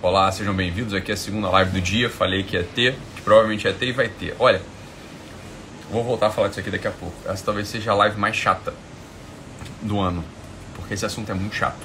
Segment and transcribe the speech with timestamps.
[0.00, 0.94] Olá, sejam bem-vindos.
[0.94, 2.08] Aqui é a segunda live do dia.
[2.08, 4.32] Falei que ia ter, que provavelmente ia ter e vai ter.
[4.38, 4.62] Olha,
[5.90, 7.16] vou voltar a falar disso aqui daqui a pouco.
[7.28, 8.72] Essa talvez seja a live mais chata
[9.82, 10.24] do ano,
[10.76, 11.84] porque esse assunto é muito chato.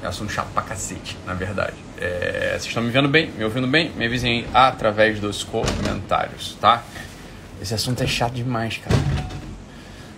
[0.00, 1.74] É um assunto chato pra cacete, na verdade.
[1.98, 3.90] É, vocês estão me vendo bem, me ouvindo bem?
[3.90, 6.84] Me avisem aí através dos comentários, tá?
[7.60, 8.94] Esse assunto é chato demais, cara.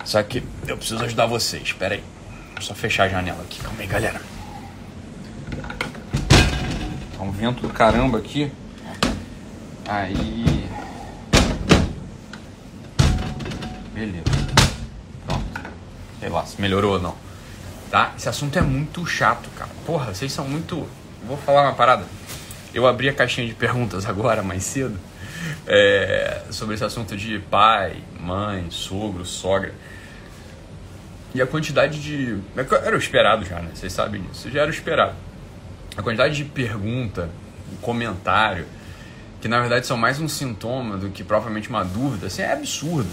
[0.03, 1.63] Só que eu preciso ajudar vocês.
[1.63, 2.03] Espera aí.
[2.61, 3.59] Só fechar a janela aqui.
[3.63, 4.34] Calma aí, galera
[7.25, 8.51] um vento do caramba aqui.
[9.87, 10.69] Aí.
[13.93, 14.23] Beleza.
[15.25, 15.61] Pronto.
[16.19, 17.15] Sei lá se melhorou ou não.
[17.89, 18.13] Tá?
[18.17, 19.71] Esse assunto é muito chato, cara.
[19.85, 20.87] Porra, vocês são muito.
[21.25, 22.05] Vou falar uma parada.
[22.73, 24.99] Eu abri a caixinha de perguntas agora, mais cedo,
[25.65, 29.73] é, sobre esse assunto de pai, mãe, sogro, sogra.
[31.33, 32.37] E a quantidade de.
[32.83, 33.71] Era o esperado já, né?
[33.73, 34.49] Vocês sabem disso.
[34.49, 35.15] Já era o esperado
[35.97, 37.29] a quantidade de pergunta,
[37.81, 38.65] comentário,
[39.41, 43.09] que na verdade são mais um sintoma do que propriamente uma dúvida, assim, é absurdo.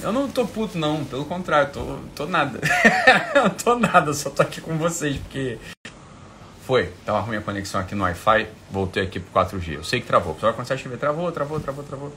[0.00, 2.58] Eu não tô puto, não, pelo contrário, tô, tô nada.
[3.34, 5.58] eu tô nada, só tô aqui com vocês, porque.
[6.66, 9.74] Foi, tava ruim a conexão aqui no Wi-Fi, voltei aqui pro 4G.
[9.74, 12.12] Eu sei que travou, só quando você ver, travou, travou, travou, travou.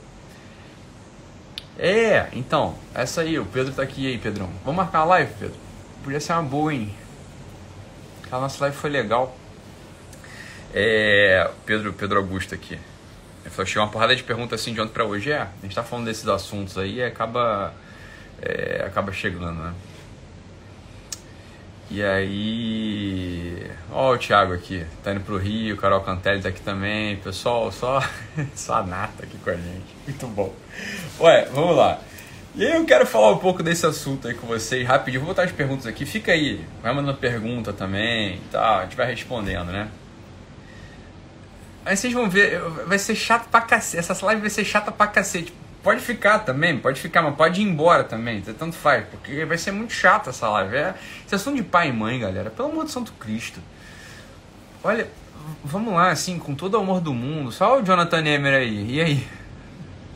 [1.78, 4.48] É, então, essa aí, o Pedro tá aqui aí, Pedrão.
[4.64, 5.56] Vamos marcar a live, Pedro?
[6.02, 6.94] Podia ser uma boa, hein?
[8.30, 9.36] A nossa live foi legal.
[10.74, 12.78] É, Pedro, Pedro Augusto aqui.
[13.44, 15.30] Ele falou, uma porrada de perguntas assim de ontem para hoje.
[15.30, 17.72] É, a gente tá falando desses assuntos aí e acaba,
[18.42, 19.74] é, acaba chegando, né?
[21.88, 23.70] E aí.
[23.92, 27.16] Ó, o Thiago aqui, tá indo pro Rio, Carol Cantelli tá aqui também.
[27.16, 28.02] Pessoal, só,
[28.54, 29.96] só a nata aqui com a gente.
[30.06, 30.52] Muito bom.
[31.20, 32.00] Ué, vamos lá.
[32.56, 35.20] E aí eu quero falar um pouco desse assunto aí com vocês, rapidinho.
[35.22, 36.04] Vou botar as perguntas aqui.
[36.04, 38.78] Fica aí, vai mandando pergunta também tá?
[38.78, 39.88] A gente vai respondendo, né?
[41.86, 43.98] Aí vocês vão ver, vai ser chato pra cacete.
[43.98, 45.54] Essa live vai ser chata pra cacete.
[45.84, 48.40] Pode ficar também, pode ficar, mas pode ir embora também.
[48.40, 50.74] Tanto faz, porque vai ser muito chata essa live.
[50.74, 50.94] É
[51.28, 52.50] sessão de pai e mãe, galera.
[52.50, 53.60] Pelo amor de Santo Cristo.
[54.82, 55.06] Olha,
[55.62, 57.52] vamos lá, assim, com todo o amor do mundo.
[57.52, 58.96] Só o Jonathan Emer aí.
[58.96, 59.28] E aí?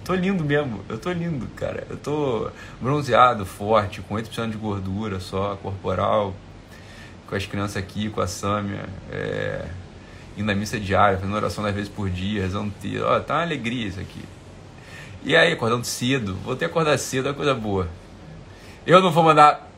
[0.04, 0.84] Tô lindo mesmo.
[0.88, 1.86] Eu tô lindo, cara.
[1.88, 2.50] Eu tô
[2.80, 6.34] bronzeado, forte, com 8% de gordura só, corporal.
[7.28, 8.88] Com as crianças aqui, com a Sâmia.
[9.12, 9.66] É
[10.36, 13.04] indo à missa diária, fazendo oração dez vezes por dia, rezando texto.
[13.04, 14.22] Ó, tá uma alegria isso aqui.
[15.24, 17.88] E aí, acordando cedo, vou ter que acordar cedo, é coisa boa.
[18.86, 19.68] Eu não vou mandar.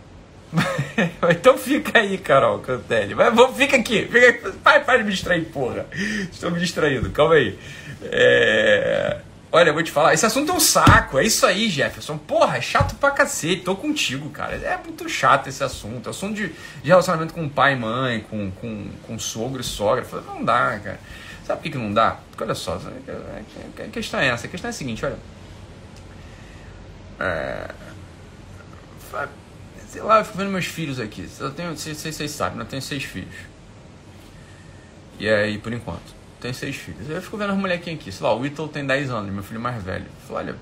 [1.31, 3.15] então fica aí, Carol Cantelli.
[3.15, 4.53] Mas vou, fica aqui, fica.
[4.62, 5.87] Pai, para de me distrair, porra.
[6.31, 7.59] Estou me distraindo, calma aí.
[8.05, 9.19] É.
[9.55, 11.19] Olha, eu vou te falar, esse assunto é um saco.
[11.19, 12.17] É isso aí, Jefferson.
[12.17, 13.61] Porra, é chato pra cacete.
[13.63, 14.57] Tô contigo, cara.
[14.57, 16.09] É muito chato esse assunto.
[16.09, 20.07] Assunto de, de relacionamento com pai e mãe, com, com, com sogro e sogra.
[20.27, 20.99] Não dá, cara.
[21.45, 22.17] Sabe por que, que não dá?
[22.31, 24.47] Porque olha só, a questão é essa.
[24.47, 25.19] A questão é a seguinte, olha.
[27.21, 27.71] É,
[29.87, 31.29] sei lá, eu fico vendo meus filhos aqui.
[31.39, 33.35] Eu tenho, vocês, vocês sabem, eu tenho seis filhos.
[35.19, 37.09] E aí, por enquanto tem seis filhos.
[37.09, 39.61] Eu fico vendo as molequinhas aqui, sei lá, o Whittle tem 10 anos, meu filho
[39.61, 40.05] mais velho.
[40.05, 40.57] Eu falo, olha,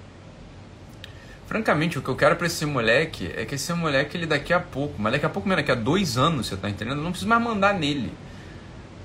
[1.46, 4.60] francamente, o que eu quero pra esse moleque é que esse moleque, ele daqui a
[4.60, 6.98] pouco, mas daqui a pouco, mesmo daqui a dois anos, você tá entendendo?
[6.98, 8.12] Eu não preciso mais mandar nele.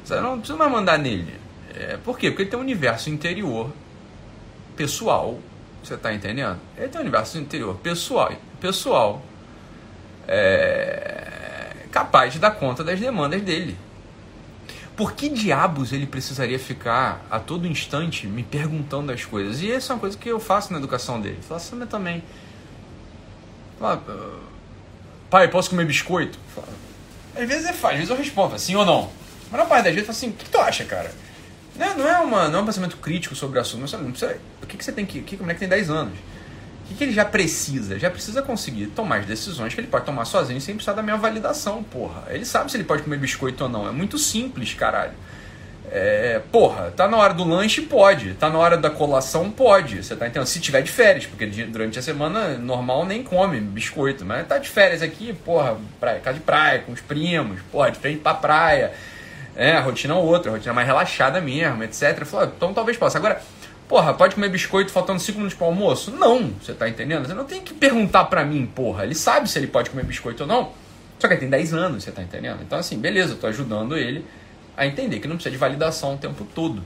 [0.09, 1.33] Eu não preciso mais mandar nele.
[1.73, 2.29] É, por quê?
[2.29, 3.71] Porque ele tem um universo interior,
[4.75, 5.39] pessoal,
[5.81, 6.59] você tá entendendo?
[6.77, 9.23] Ele tem um universo interior pessoal, pessoal,
[10.27, 13.77] é, capaz de dar conta das demandas dele.
[14.95, 19.61] Por que diabos ele precisaria ficar a todo instante me perguntando as coisas?
[19.61, 21.39] E essa é uma coisa que eu faço na educação dele.
[21.47, 22.23] Faço assim, também.
[23.77, 24.39] Fala, ah,
[25.29, 26.39] pai, posso comer biscoito?
[26.53, 26.67] Fala,
[27.35, 29.11] às vezes é fácil, às vezes eu respondo, sim ou não.
[29.51, 31.11] Mas na parte das vezes eu falo assim, o que tu acha, cara?
[31.75, 34.11] Não é, não é, uma, não é um pensamento crítico sobre o assunto, mas não
[34.11, 35.21] precisa, o que, que você tem que.
[35.21, 36.17] Que, como é que tem 10 anos?
[36.85, 37.97] O que, que ele já precisa?
[37.97, 41.17] Já precisa conseguir tomar as decisões que ele pode tomar sozinho sem precisar da minha
[41.17, 42.23] validação, porra.
[42.29, 43.87] Ele sabe se ele pode comer biscoito ou não.
[43.87, 45.13] É muito simples, caralho.
[45.91, 48.35] É, porra, tá na hora do lanche, pode.
[48.35, 50.03] Tá na hora da colação, pode.
[50.03, 50.45] Você tá entendendo?
[50.45, 54.23] Se tiver de férias, porque durante a semana normal nem come biscoito.
[54.23, 57.97] Mas tá de férias aqui, porra, praia, casa de praia, com os primos, porra, de
[57.97, 58.93] frente pra praia.
[59.55, 62.25] É, rotina outra, rotina mais relaxada mesmo, etc.
[62.25, 63.17] Falou, então talvez possa.
[63.17, 63.41] Agora,
[63.87, 66.11] Porra, pode comer biscoito faltando 5 minutos para almoço?
[66.11, 67.27] Não, você tá entendendo?
[67.27, 69.03] Você não tem que perguntar para mim, porra.
[69.03, 70.71] Ele sabe se ele pode comer biscoito ou não.
[71.19, 72.61] Só que ele tem 10 anos, você tá entendendo?
[72.63, 74.25] Então, assim, beleza, eu tô ajudando ele
[74.75, 76.83] a entender que não precisa de validação o tempo todo.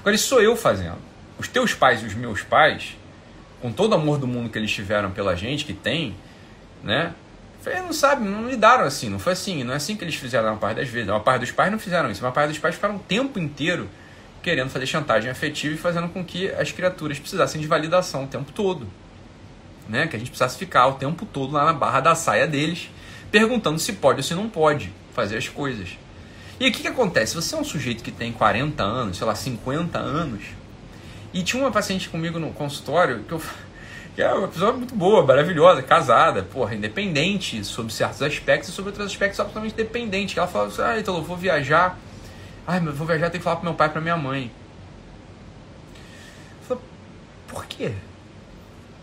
[0.00, 0.98] Agora, isso sou eu fazendo.
[1.38, 2.96] Os teus pais e os meus pais,
[3.60, 6.14] com todo o amor do mundo que eles tiveram pela gente, que tem,
[6.82, 7.14] né?
[7.62, 10.48] Falei, não sabe, não lidaram assim, não foi assim, não é assim que eles fizeram
[10.48, 11.08] uma parte das vezes.
[11.08, 13.88] Uma parte dos pais não fizeram isso, uma parte dos pais ficaram o tempo inteiro
[14.42, 18.52] querendo fazer chantagem afetiva e fazendo com que as criaturas precisassem de validação o tempo
[18.52, 18.86] todo.
[19.88, 20.06] Né?
[20.06, 22.90] Que a gente precisasse ficar o tempo todo lá na barra da saia deles,
[23.30, 25.90] perguntando se pode ou se não pode fazer as coisas.
[26.60, 27.34] E o que, que acontece?
[27.34, 30.42] Você é um sujeito que tem 40 anos, sei lá, 50 anos,
[31.32, 33.40] e tinha uma paciente comigo no consultório que eu
[34.14, 38.90] que é uma pessoa muito boa, maravilhosa, casada, porra, independente sobre certos aspectos e sobre
[38.90, 40.38] outros aspectos absolutamente dependente.
[40.38, 41.98] Ela fala assim, ah, então eu vou viajar.
[42.66, 44.50] Ai, mas vou viajar, tenho que falar pro meu pai pra minha mãe.
[46.66, 46.80] Falo,
[47.48, 47.94] por quê?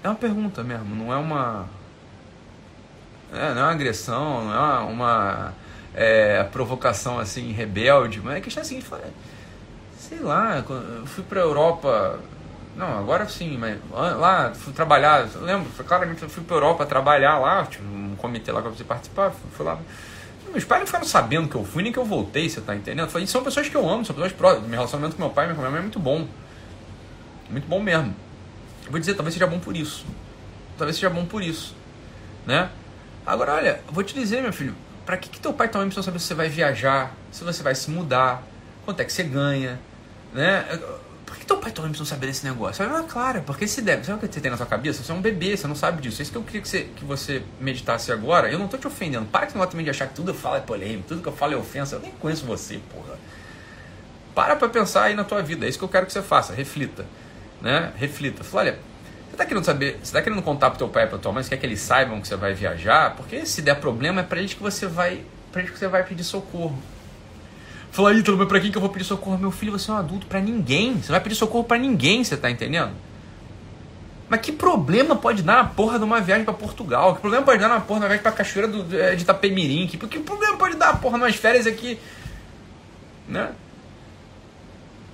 [0.04, 1.68] É uma pergunta mesmo, não é uma.
[3.34, 5.54] É, não é uma agressão, não é uma, uma
[5.94, 8.88] é, provocação assim, rebelde, mas a questão é a seguinte,
[9.98, 12.20] sei lá, eu fui pra Europa
[12.80, 17.38] não, agora sim, mas lá fui trabalhar, eu lembro, claramente eu fui para Europa trabalhar
[17.38, 19.78] lá, tinha um comitê lá que eu participar, fui lá.
[20.52, 23.10] Meus pais não ficaram sabendo que eu fui nem que eu voltei, você tá entendendo?
[23.28, 24.68] São pessoas que eu amo, são pessoas próximas.
[24.68, 26.28] Meu relacionamento com meu pai e minha mãe é muito bom.
[27.50, 28.16] Muito bom mesmo.
[28.86, 30.06] Eu vou dizer, talvez seja bom por isso.
[30.78, 31.76] Talvez seja bom por isso.
[32.46, 32.70] Né?
[33.26, 34.76] Agora, olha, vou te dizer, meu filho,
[35.06, 37.62] para que, que teu pai tua mãe precisam saber se você vai viajar, se você
[37.62, 38.44] vai se mudar,
[38.86, 39.80] quanto é que você ganha,
[40.34, 40.66] né?
[41.50, 42.86] Teu pai e mãe precisam saber desse negócio?
[42.86, 44.04] Ah, claro, porque se deve.
[44.04, 45.02] Sabe o que você tem na sua cabeça?
[45.02, 46.22] Você é um bebê, você não sabe disso.
[46.22, 48.52] É isso que eu queria que você, que você meditasse agora.
[48.52, 49.26] Eu não tô te ofendendo.
[49.26, 51.28] Para que você não também de achar que tudo eu falo é polêmico, tudo que
[51.28, 51.96] eu falo é ofensa.
[51.96, 53.18] Eu nem conheço você, porra.
[54.36, 55.66] Para pra pensar aí na tua vida.
[55.66, 56.54] É isso que eu quero que você faça.
[56.54, 57.04] Reflita.
[57.60, 57.94] Né?
[57.98, 58.44] Reflita.
[58.44, 58.80] Fala, olha,
[59.32, 61.42] você tá querendo saber, você tá querendo contar pro teu pai e pra tua mãe,
[61.42, 63.16] você quer que eles saibam que você vai viajar?
[63.16, 66.04] Porque se der problema é para eles que você vai, para eles que você vai
[66.04, 66.78] pedir socorro.
[67.92, 69.38] Fala, Ítalo, mas pra quem que eu vou pedir socorro?
[69.38, 71.02] Meu filho, você é um adulto, para ninguém.
[71.02, 72.92] Você vai pedir socorro para ninguém, você tá entendendo?
[74.30, 77.16] Mas que problema pode dar na porra de uma viagem para Portugal?
[77.16, 79.88] Que problema pode dar na porra de uma viagem pra Cachoeira do, é, de Itapemirim?
[79.88, 82.00] Que, que problema pode dar, porra, umas férias aqui?
[83.28, 83.52] Né?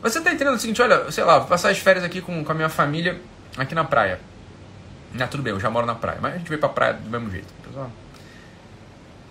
[0.04, 2.52] Você tá entendendo o seguinte, olha, sei lá, vou passar as férias aqui com, com
[2.52, 3.20] a minha família
[3.58, 4.20] aqui na praia.
[5.18, 7.10] Ah, tudo bem, eu já moro na praia, mas a gente veio pra praia do
[7.10, 7.48] mesmo jeito.
[7.66, 7.90] Pessoal.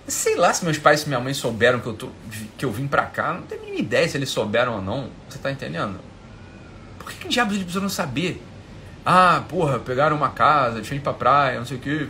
[0.07, 2.09] Sei lá se meus pais e minha mãe souberam que eu, tô,
[2.59, 3.33] que eu vim pra cá.
[3.33, 5.09] Não tenho nem ideia se eles souberam ou não.
[5.29, 5.99] Você tá entendendo?
[6.99, 8.43] Por que, que diabos eles precisam saber?
[9.05, 12.09] Ah, porra, pegaram uma casa, deixaram ir pra praia, não sei o que.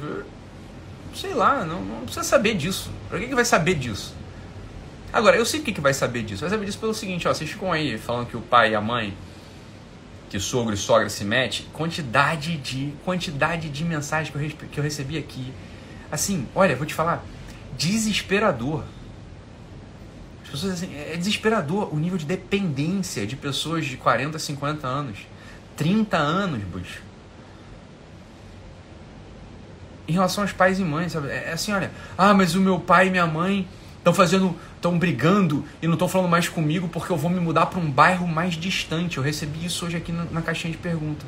[1.14, 2.91] Sei lá, não, não, precisa saber disso.
[3.08, 4.14] Pra que, que vai saber disso?
[5.12, 6.40] Agora, eu sei o que, que vai saber disso.
[6.40, 7.35] Vai saber disso pelo seguinte, ó.
[7.35, 9.17] Vocês ficam aí falando que o pai e a mãe,
[10.29, 14.82] que sogro e sogra se mete, quantidade de, quantidade de mensagens que eu, que eu
[14.82, 15.52] recebi aqui.
[16.11, 17.25] Assim, olha, vou te falar
[17.76, 18.85] desesperador.
[20.44, 25.19] As pessoas assim, é desesperador o nível de dependência de pessoas de 40, 50 anos,
[25.76, 27.03] 30 anos, bicho.
[30.06, 31.29] Em relação aos pais e mães, sabe?
[31.29, 33.67] É assim, olha, ah, mas o meu pai e minha mãe
[33.97, 37.67] estão fazendo, estão brigando e não estão falando mais comigo porque eu vou me mudar
[37.67, 39.17] para um bairro mais distante.
[39.17, 41.25] Eu recebi isso hoje aqui na, na caixinha de pergunta.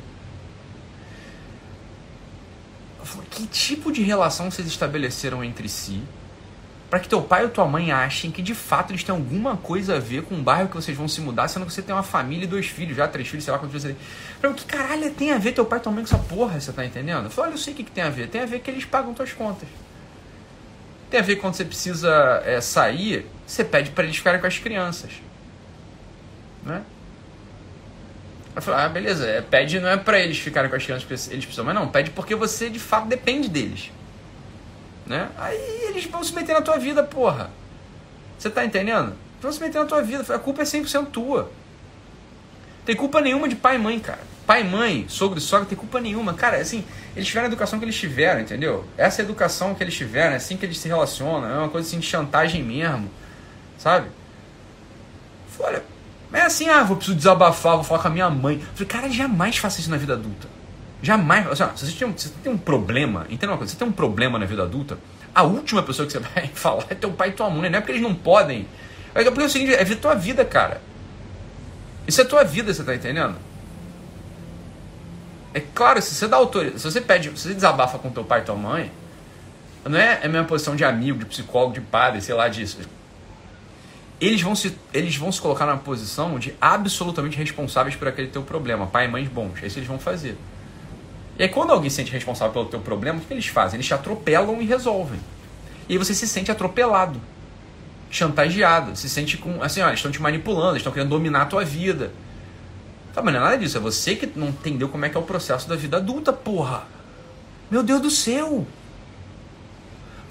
[3.31, 6.01] Que tipo de relação vocês estabeleceram entre si
[6.89, 9.97] para que teu pai ou tua mãe achem que de fato eles têm alguma coisa
[9.97, 12.03] a ver com o bairro que vocês vão se mudar, sendo que você tem uma
[12.03, 13.97] família e dois filhos, já três filhos, sei lá quantos você tem.
[14.39, 16.71] Pra que caralho tem a ver teu pai e tua mãe com essa porra, você
[16.71, 17.25] tá entendendo?
[17.25, 18.29] Eu falei, olha, eu sei o que, que tem a ver.
[18.29, 19.67] Tem a ver que eles pagam tuas contas.
[21.09, 24.57] Tem a ver quando você precisa é, sair, você pede para eles ficarem com as
[24.57, 25.11] crianças.
[26.63, 26.81] Né?
[28.55, 31.45] Eu falei, ah, beleza, é, pede não é para eles ficarem com as crianças, eles
[31.45, 33.91] precisam, mas não, pede porque você de fato depende deles.
[35.07, 35.29] Né?
[35.37, 37.49] Aí eles vão se meter na tua vida, porra.
[38.37, 39.13] Você tá entendendo?
[39.41, 40.35] Vão se meter na tua vida.
[40.35, 41.49] A culpa é 100% tua.
[42.85, 44.19] Tem culpa nenhuma de pai e mãe, cara.
[44.45, 46.33] Pai e mãe, sogro e sogra, tem culpa nenhuma.
[46.33, 46.85] Cara, assim,
[47.15, 48.85] eles tiveram a educação que eles tiveram, entendeu?
[48.97, 51.49] Essa é educação que eles tiveram, é assim que eles se relacionam.
[51.49, 53.09] É uma coisa assim de chantagem mesmo,
[53.77, 54.09] sabe?
[55.59, 55.83] Olha,
[56.31, 58.55] é assim, ah, vou preciso desabafar, vou falar com a minha mãe.
[58.55, 60.47] Eu falei, cara, jamais faça isso na vida adulta.
[61.01, 61.47] Jamais.
[61.47, 63.77] Assim, ó, se você tem, um, se você tem um problema, entenda uma coisa, se
[63.77, 64.97] você tem um problema na vida adulta,
[65.33, 67.69] a última pessoa que você vai falar é teu pai e tua mãe.
[67.69, 68.67] Não é porque eles não podem.
[69.13, 70.81] É porque é o seguinte, é a tua vida, cara.
[72.07, 73.35] Isso é tua vida, você tá entendendo?
[75.53, 78.41] É claro, se você dá autoridade, se você pede, se você desabafa com teu pai
[78.41, 78.91] e tua mãe,
[79.83, 82.77] não é a mesma posição de amigo, de psicólogo, de padre, sei lá disso.
[84.19, 88.43] Eles vão se, eles vão se colocar na posição de absolutamente responsáveis por aquele teu
[88.43, 89.61] problema, pai e mães bons.
[89.61, 90.37] É isso que eles vão fazer.
[91.37, 93.77] E aí, quando alguém se sente responsável pelo teu problema, o que eles fazem?
[93.77, 95.19] Eles te atropelam e resolvem.
[95.87, 97.21] E aí você se sente atropelado,
[98.09, 99.61] chantageado, se sente com.
[99.61, 102.11] Assim, olha, eles estão te manipulando, eles estão querendo dominar a tua vida.
[103.13, 105.19] Tá, mas não é nada disso, é você que não entendeu como é que é
[105.19, 106.83] o processo da vida adulta, porra.
[107.69, 108.65] Meu Deus do céu!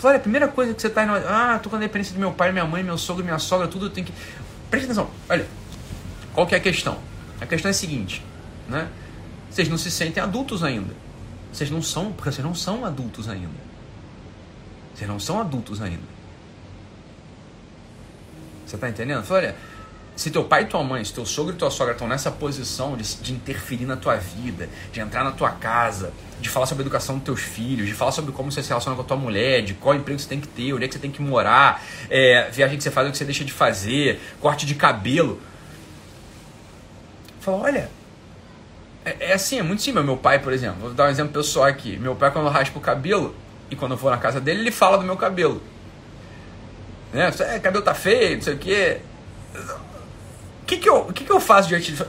[0.03, 1.13] Olha, a primeira coisa que você tá indo.
[1.13, 3.91] Ah, tô com a dependência do meu pai, minha mãe, meu sogro, minha sogra, tudo
[3.91, 4.13] tem que.
[4.71, 5.47] Presta atenção, olha.
[6.33, 6.99] Qual que é a questão?
[7.41, 8.23] A questão é a seguinte,
[8.69, 8.89] né?
[9.57, 10.95] Vocês não se sentem adultos ainda.
[11.51, 13.49] Vocês não são, porque vocês não são adultos ainda.
[14.95, 16.03] Vocês não são adultos ainda.
[18.67, 19.25] Você tá entendendo?
[19.25, 19.57] Falei, olha,
[20.15, 22.99] se teu pai e tua mãe, se teu sogro e tua sogra estão nessa posição
[22.99, 26.85] de, de interferir na tua vida, de entrar na tua casa, de falar sobre a
[26.85, 29.63] educação dos teus filhos, de falar sobre como você se relaciona com a tua mulher,
[29.63, 32.51] de qual emprego você tem que ter, onde é que você tem que morar, é,
[32.51, 35.41] viagem que você faz, o que você deixa de fazer, corte de cabelo.
[37.41, 37.96] Fala, olha,
[39.07, 40.05] é, é, assim, é muito simples.
[40.05, 41.97] Meu pai, por exemplo, vou dar um exemplo pessoal aqui.
[41.97, 43.35] Meu pai, quando raspa o cabelo,
[43.71, 45.63] e quando eu vou na casa dele, ele fala do meu cabelo.
[47.13, 47.33] Né?
[47.41, 49.01] É, cabelo tá feio, não sei o quê
[50.67, 52.03] que, que, eu, o que, que eu faço diante de.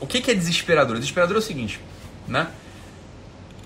[0.00, 0.96] O que, que é desesperador?
[0.96, 1.80] Desesperador é o seguinte,
[2.26, 2.48] né?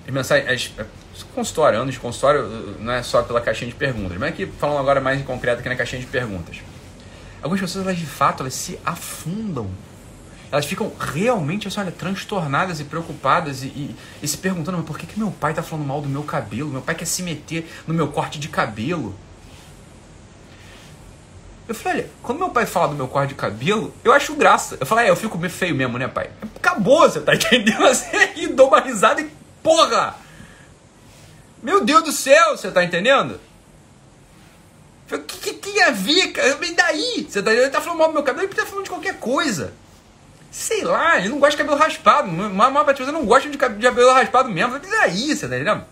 [0.06, 0.74] As mensagens.
[0.78, 2.46] As, consultório, anos de consultório
[2.78, 5.68] não é só pela caixinha de perguntas, mas aqui falando agora mais em concreto aqui
[5.68, 6.58] na caixinha de perguntas.
[7.42, 9.68] Algumas pessoas, elas de fato, elas se afundam.
[10.50, 14.98] Elas ficam realmente, assim, olha, transtornadas e preocupadas e, e, e se perguntando, mas por
[14.98, 16.70] que, que meu pai está falando mal do meu cabelo?
[16.70, 19.14] Meu pai quer se meter no meu corte de cabelo.
[21.68, 24.78] Eu falei, olha, quando meu pai fala do meu corte de cabelo, eu acho graça.
[24.80, 26.30] Eu falei, é, eu fico meio feio mesmo, né, pai?
[26.56, 27.84] Acabou, você tá entendendo?
[27.86, 29.30] Assim, e dou uma risada e
[29.62, 30.16] porra!
[31.62, 33.38] Meu Deus do céu, você tá entendendo?
[35.12, 36.58] O que, que a ver, cara?
[36.64, 37.26] E daí?
[37.28, 39.72] Você tá, ele tá falando mal do meu cabelo, ele tá falando de qualquer coisa.
[40.50, 42.28] Sei lá, ele não gosta de cabelo raspado.
[42.28, 44.76] A maior parte não gosta de cabelo raspado mesmo.
[44.76, 45.84] E daí, você tá entendendo?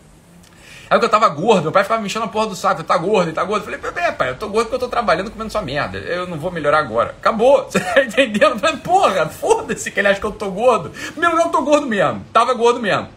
[0.88, 2.96] Aí que eu tava gordo, meu pai ficava me enchendo a porra do saco, tá
[2.96, 3.68] gordo, tá gordo.
[3.68, 5.98] Eu falei, é, pai, eu tô gordo porque eu tô trabalhando comendo sua merda.
[5.98, 7.10] Eu não vou melhorar agora.
[7.10, 8.52] Acabou, você tá entendendo?
[8.52, 10.92] Eu falei, porra, foda-se que ele acha que eu tô gordo.
[11.16, 12.24] Meu, não tô gordo mesmo.
[12.32, 13.08] Tava gordo mesmo.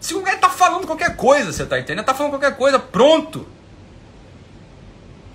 [0.00, 2.06] Se o cara tá falando qualquer coisa, você tá entendendo?
[2.06, 3.46] Tá falando qualquer coisa, pronto.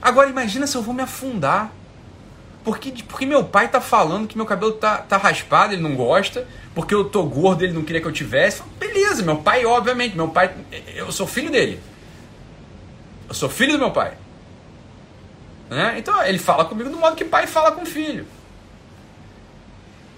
[0.01, 1.71] Agora imagina se eu vou me afundar.
[2.63, 6.47] Porque, porque meu pai tá falando que meu cabelo tá, tá raspado, ele não gosta
[6.73, 8.63] porque eu tô gordo, ele não queria que eu tivesse.
[8.79, 10.53] Beleza, meu pai, obviamente, meu pai,
[10.95, 11.79] eu sou filho dele.
[13.29, 14.13] Eu sou filho do meu pai.
[15.69, 15.95] Né?
[15.97, 18.25] Então ele fala comigo do modo que pai fala com filho.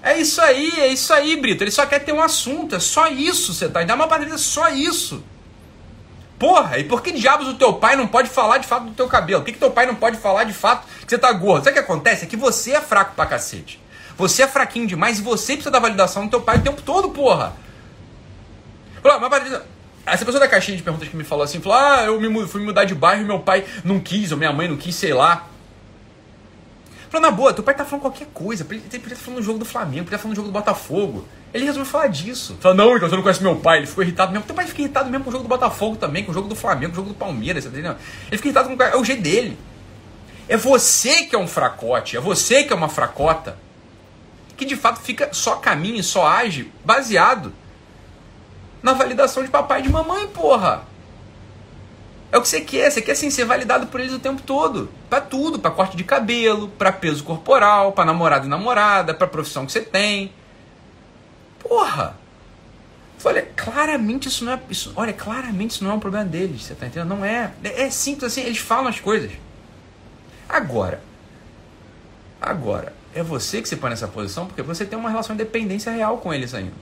[0.02, 1.64] É isso aí, é isso aí, Brito.
[1.64, 3.84] Ele só quer ter um assunto, é só isso, você tá?
[3.84, 5.24] Dá uma partida, é só isso.
[6.38, 9.08] Porra, e por que diabos o teu pai não pode falar de fato do teu
[9.08, 9.42] cabelo?
[9.42, 11.64] Por que, que teu pai não pode falar de fato que você tá gordo?
[11.64, 12.26] Sabe o que acontece?
[12.26, 13.82] É que você é fraco pra cacete.
[14.18, 17.10] Você é fraquinho demais e você precisa da validação do teu pai o tempo todo,
[17.10, 17.54] porra.
[19.04, 19.62] mas
[20.06, 22.62] essa pessoa da caixinha de perguntas que me falou assim, falou: Ah, eu me, fui
[22.64, 25.48] mudar de bairro e meu pai não quis, ou minha mãe não quis, sei lá.
[27.10, 28.66] Falou, na boa, teu pai tá falando qualquer coisa.
[28.70, 31.28] Ele podia estar falando do jogo do Flamengo, podia estar falando do jogo do Botafogo.
[31.54, 32.58] Ele resolveu falar disso.
[32.60, 33.80] Falou, não, então você não conhece meu pai.
[33.80, 34.46] Ele ficou irritado mesmo.
[34.46, 36.56] Teu pai fica irritado mesmo com o jogo do Botafogo também, com o jogo do
[36.56, 37.98] Flamengo, com o jogo do Palmeiras, tá entendendo?
[38.28, 39.58] Ele fica irritado com o É o jeito dele.
[40.48, 43.58] É você que é um fracote, é você que é uma fracota
[44.56, 47.54] que de fato fica só caminha e só age baseado
[48.82, 50.84] na validação de papai e de mamãe, porra.
[52.36, 54.90] É o que você quer, você quer sim ser validado por eles o tempo todo.
[55.10, 59.66] Para tudo, para corte de cabelo, para peso corporal, para namorado e namorada, para profissão
[59.66, 60.34] que você tem.
[61.60, 62.18] Porra.
[63.24, 66.76] Olha, claramente isso não é, isso, olha, claramente isso não é um problema deles, você
[66.76, 67.08] tá entendendo?
[67.08, 67.54] Não é.
[67.64, 69.32] É, é simples assim, eles falam as coisas.
[70.50, 71.02] Agora,
[72.42, 75.90] agora, é você que se põe nessa posição porque você tem uma relação de dependência
[75.90, 76.74] real com eles ainda.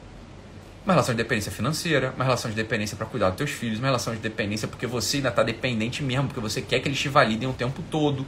[0.85, 3.87] Uma relação de dependência financeira, uma relação de dependência para cuidar dos teus filhos, uma
[3.87, 7.07] relação de dependência porque você ainda está dependente mesmo, porque você quer que eles te
[7.07, 8.25] validem o tempo todo.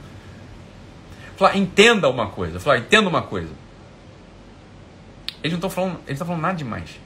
[1.36, 2.58] Falar, entenda uma coisa.
[2.58, 3.50] Falar, entenda uma coisa.
[5.42, 6.98] Eles não estão falando, eles estão falando nada demais.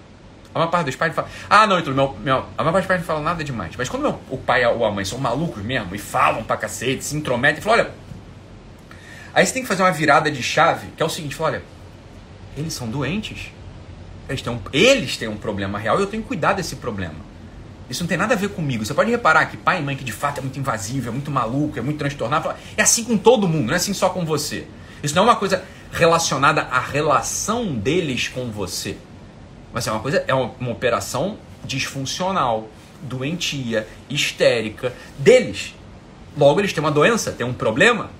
[0.55, 2.87] A maior parte dos pais fala, ah, não, então, meu, meu, a maior parte dos
[2.87, 3.75] pais não fala nada demais.
[3.77, 7.05] Mas quando meu, o pai ou a mãe são malucos mesmo e falam pra cacete,
[7.05, 7.95] se intrometem, falam, olha,
[9.33, 11.63] Aí você tem que fazer uma virada de chave, que é o seguinte, olha,
[12.57, 13.53] eles são doentes,
[14.31, 17.15] eles têm, um, eles têm um problema real e eu tenho que cuidar desse problema.
[17.89, 18.85] Isso não tem nada a ver comigo.
[18.87, 21.31] Você pode reparar que pai e mãe que de fato é muito invasivo, é muito
[21.31, 24.67] maluco, é muito transtornado, é assim com todo mundo, não é assim só com você.
[25.03, 28.97] Isso não é uma coisa relacionada à relação deles com você.
[29.73, 32.69] Mas é uma coisa, é uma, uma operação disfuncional,
[33.03, 35.75] doentia, histérica deles.
[36.39, 38.11] Logo eles têm uma doença, têm um problema,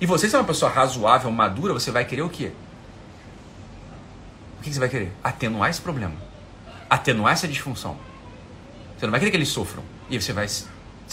[0.00, 2.52] e você, se é uma pessoa razoável, madura, você vai querer o quê?
[4.60, 5.10] O que você vai querer?
[5.24, 6.14] Atenuar esse problema.
[6.88, 7.96] Atenuar essa disfunção.
[8.98, 9.82] Você não vai querer que eles sofram.
[10.10, 10.68] E você vai se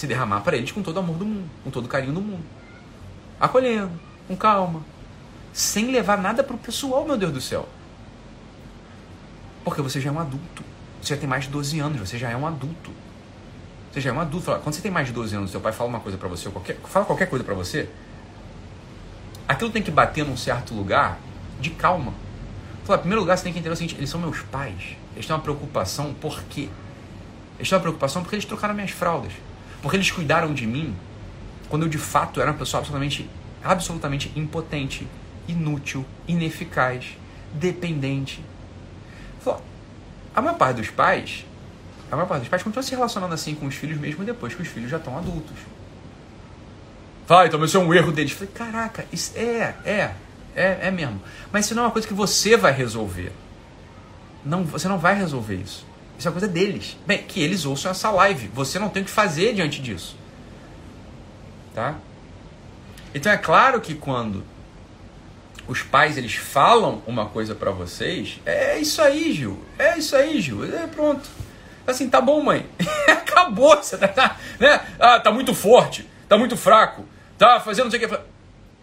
[0.05, 2.43] derramar para eles com todo o amor do mundo, com todo o carinho do mundo.
[3.39, 3.91] Acolhendo,
[4.27, 4.81] com calma.
[5.53, 7.69] Sem levar nada pro pessoal, meu Deus do céu.
[9.63, 10.61] Porque você já é um adulto.
[11.01, 12.91] Você já tem mais de 12 anos, você já é um adulto.
[13.93, 14.45] Você já é um adulto.
[14.61, 16.75] Quando você tem mais de 12 anos, seu pai fala uma coisa para você, qualquer,
[16.83, 17.87] fala qualquer coisa para você,
[19.47, 21.17] aquilo tem que bater num certo lugar
[21.61, 22.13] de calma.
[22.87, 24.95] Fala, em primeiro lugar, você tem que entender o seguinte: eles são meus pais.
[25.13, 26.69] Eles têm uma preocupação, por quê?
[27.57, 29.33] Eles têm uma preocupação porque eles trocaram minhas fraldas.
[29.81, 30.95] Porque eles cuidaram de mim
[31.67, 33.29] quando eu de fato era uma pessoa absolutamente,
[33.61, 35.05] absolutamente impotente,
[35.49, 37.17] inútil, ineficaz,
[37.51, 38.41] dependente.
[39.41, 39.61] Fala,
[40.33, 41.45] a maior parte dos pais,
[42.09, 44.61] a maior parte dos pais continua se relacionando assim com os filhos mesmo depois que
[44.61, 45.57] os filhos já estão adultos.
[47.27, 48.31] Vai, então isso é um erro deles.
[48.31, 50.11] Falei, caraca, isso é, é,
[50.57, 51.21] é, é mesmo.
[51.51, 53.31] Mas isso não é uma coisa que você vai resolver.
[54.43, 55.85] Não, você não vai resolver isso.
[56.17, 56.97] Isso é coisa deles.
[57.05, 58.47] Bem, que eles ouçam essa live.
[58.47, 60.17] Você não tem o que fazer diante disso.
[61.75, 61.95] Tá?
[63.13, 64.43] Então é claro que quando
[65.67, 69.63] os pais eles falam uma coisa para vocês, é isso aí, Gil.
[69.77, 70.63] É isso aí, Gil.
[70.65, 71.29] É pronto.
[71.85, 72.65] Assim, tá bom, mãe.
[73.07, 73.77] Acabou.
[73.77, 74.81] Você tá, tá, né?
[74.99, 76.07] Ah, tá muito forte.
[76.27, 77.05] Tá muito fraco.
[77.37, 78.19] Tá fazendo não sei o que.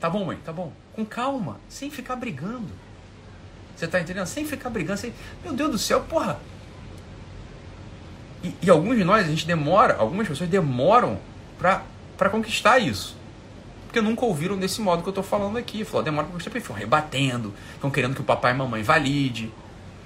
[0.05, 0.37] Tá bom, mãe.
[0.45, 0.71] Tá bom.
[0.93, 2.69] Com calma, sem ficar brigando.
[3.75, 4.27] Você tá entendendo?
[4.27, 5.15] Sem ficar brigando, sem...
[5.43, 6.39] Meu Deus do céu, porra.
[8.43, 11.19] E, e alguns de nós, a gente demora, algumas pessoas demoram
[11.59, 13.17] para conquistar isso.
[13.87, 15.87] Porque nunca ouviram desse modo que eu tô falando aqui.
[15.87, 19.51] Falou, demora pra conquistar, ficam rebatendo, estão querendo que o papai e mamãe valide.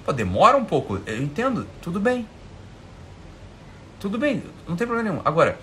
[0.05, 2.25] Pô, demora um pouco, eu entendo, tudo bem.
[3.99, 5.21] Tudo bem, não tem problema nenhum.
[5.25, 5.59] Agora,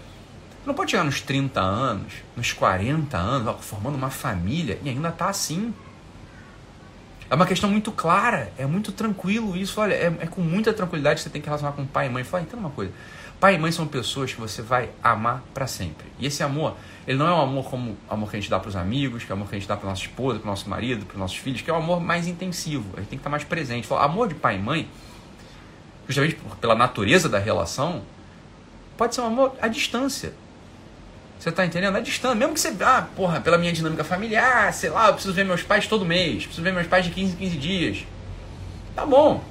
[0.66, 5.12] não pode chegar nos 30 anos, nos 40 anos, ó, formando uma família e ainda
[5.12, 5.72] tá assim.
[7.30, 9.80] É uma questão muito clara, é muito tranquilo isso.
[9.80, 12.24] Olha, é, é com muita tranquilidade que você tem que relacionar com pai e mãe.
[12.24, 12.92] Fala, entenda uma coisa.
[13.38, 16.06] Pai e mãe são pessoas que você vai amar para sempre.
[16.18, 16.74] E esse amor,
[17.06, 19.24] ele não é um amor como o amor que a gente dá para os amigos,
[19.24, 21.18] que é o amor que a gente dá para nossa esposa, para nosso marido, para
[21.18, 22.86] nossos filhos, que é um amor mais intensivo.
[22.94, 23.86] A gente tem que estar mais presente.
[23.86, 24.88] Fala, amor de pai e mãe,
[26.08, 28.02] justamente pela natureza da relação,
[28.96, 30.32] pode ser um amor à distância.
[31.38, 31.96] Você tá entendendo?
[31.96, 32.36] É distante.
[32.36, 35.62] Mesmo que você, ah, porra, pela minha dinâmica familiar, sei lá, eu preciso ver meus
[35.62, 37.98] pais todo mês, preciso ver meus pais de 15 em 15 dias.
[38.94, 39.44] Tá bom.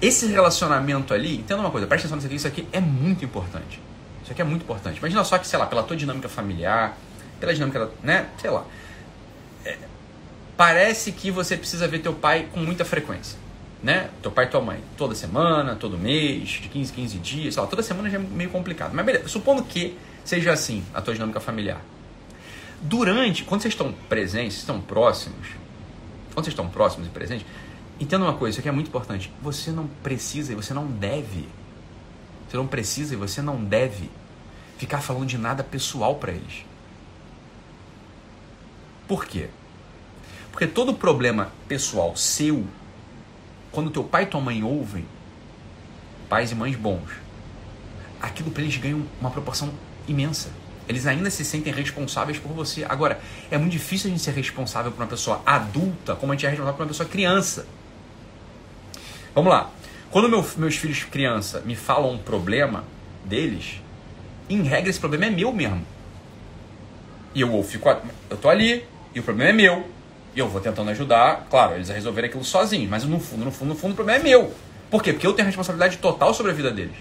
[0.00, 3.80] Esse relacionamento ali, entenda uma coisa, presta atenção nisso aqui, isso aqui é muito importante.
[4.22, 4.98] Isso aqui é muito importante.
[4.98, 6.98] Imagina só que, sei lá, pela tua dinâmica familiar,
[7.38, 8.64] pela dinâmica, né, sei lá.
[9.64, 9.78] É,
[10.56, 13.38] parece que você precisa ver teu pai com muita frequência.
[13.80, 14.10] Né?
[14.20, 17.68] Teu pai e tua mãe, toda semana, todo mês, de 15 15 dias, sei lá,
[17.68, 18.92] toda semana já é meio complicado.
[18.94, 21.80] Mas beleza, supondo que seja assim a tua dinâmica familiar.
[22.80, 25.48] Durante, quando vocês estão presentes, estão próximos,
[26.34, 27.46] quando vocês estão próximos e presentes,
[28.00, 29.32] entenda uma coisa, isso aqui é muito importante.
[29.40, 31.48] Você não precisa e você não deve,
[32.48, 34.10] você não precisa e você não deve
[34.78, 36.64] ficar falando de nada pessoal para eles.
[39.06, 39.48] Por quê?
[40.50, 42.66] Porque todo problema pessoal seu,
[43.70, 45.06] quando teu pai e tua mãe ouvem,
[46.28, 47.10] pais e mães bons,
[48.20, 49.72] aquilo para eles ganha uma proporção
[50.08, 50.50] imensa.
[50.88, 52.84] Eles ainda se sentem responsáveis por você.
[52.88, 56.46] Agora, é muito difícil a gente ser responsável por uma pessoa adulta como a gente
[56.46, 57.66] é responsável por uma pessoa criança.
[59.34, 59.70] Vamos lá.
[60.10, 62.84] Quando meu, meus filhos criança me falam um problema
[63.24, 63.80] deles,
[64.50, 65.86] em regra esse problema é meu mesmo.
[67.34, 67.88] E eu fico,
[68.28, 68.84] eu tô ali
[69.14, 69.88] e o problema é meu.
[70.34, 73.50] E eu vou tentando ajudar, claro, eles a resolverem aquilo sozinhos, mas no fundo, no
[73.50, 74.52] fundo, no fundo o problema é meu.
[74.90, 75.12] Por quê?
[75.12, 76.96] Porque eu tenho a responsabilidade total sobre a vida deles.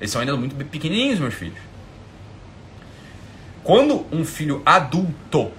[0.00, 1.58] Eles são ainda muito pequenininhos, meus filhos.
[3.66, 5.50] Quando um filho adulto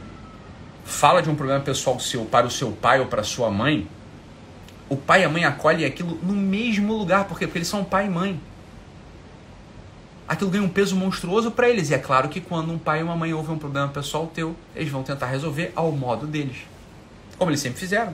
[0.86, 3.86] fala de um problema pessoal seu para o seu pai ou para a sua mãe,
[4.88, 7.26] o pai e a mãe acolhem aquilo no mesmo lugar.
[7.26, 7.46] Por quê?
[7.46, 8.40] Porque eles são pai e mãe.
[10.26, 11.90] Aquilo ganha um peso monstruoso para eles.
[11.90, 14.56] E é claro que quando um pai e uma mãe ouvem um problema pessoal teu,
[14.74, 16.60] eles vão tentar resolver ao modo deles.
[17.38, 18.14] Como eles sempre fizeram.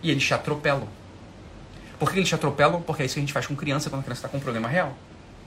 [0.00, 0.86] E eles te atropelam.
[1.98, 2.82] Por que eles te atropelam?
[2.82, 4.40] Porque é isso que a gente faz com criança quando a criança está com um
[4.40, 4.94] problema real.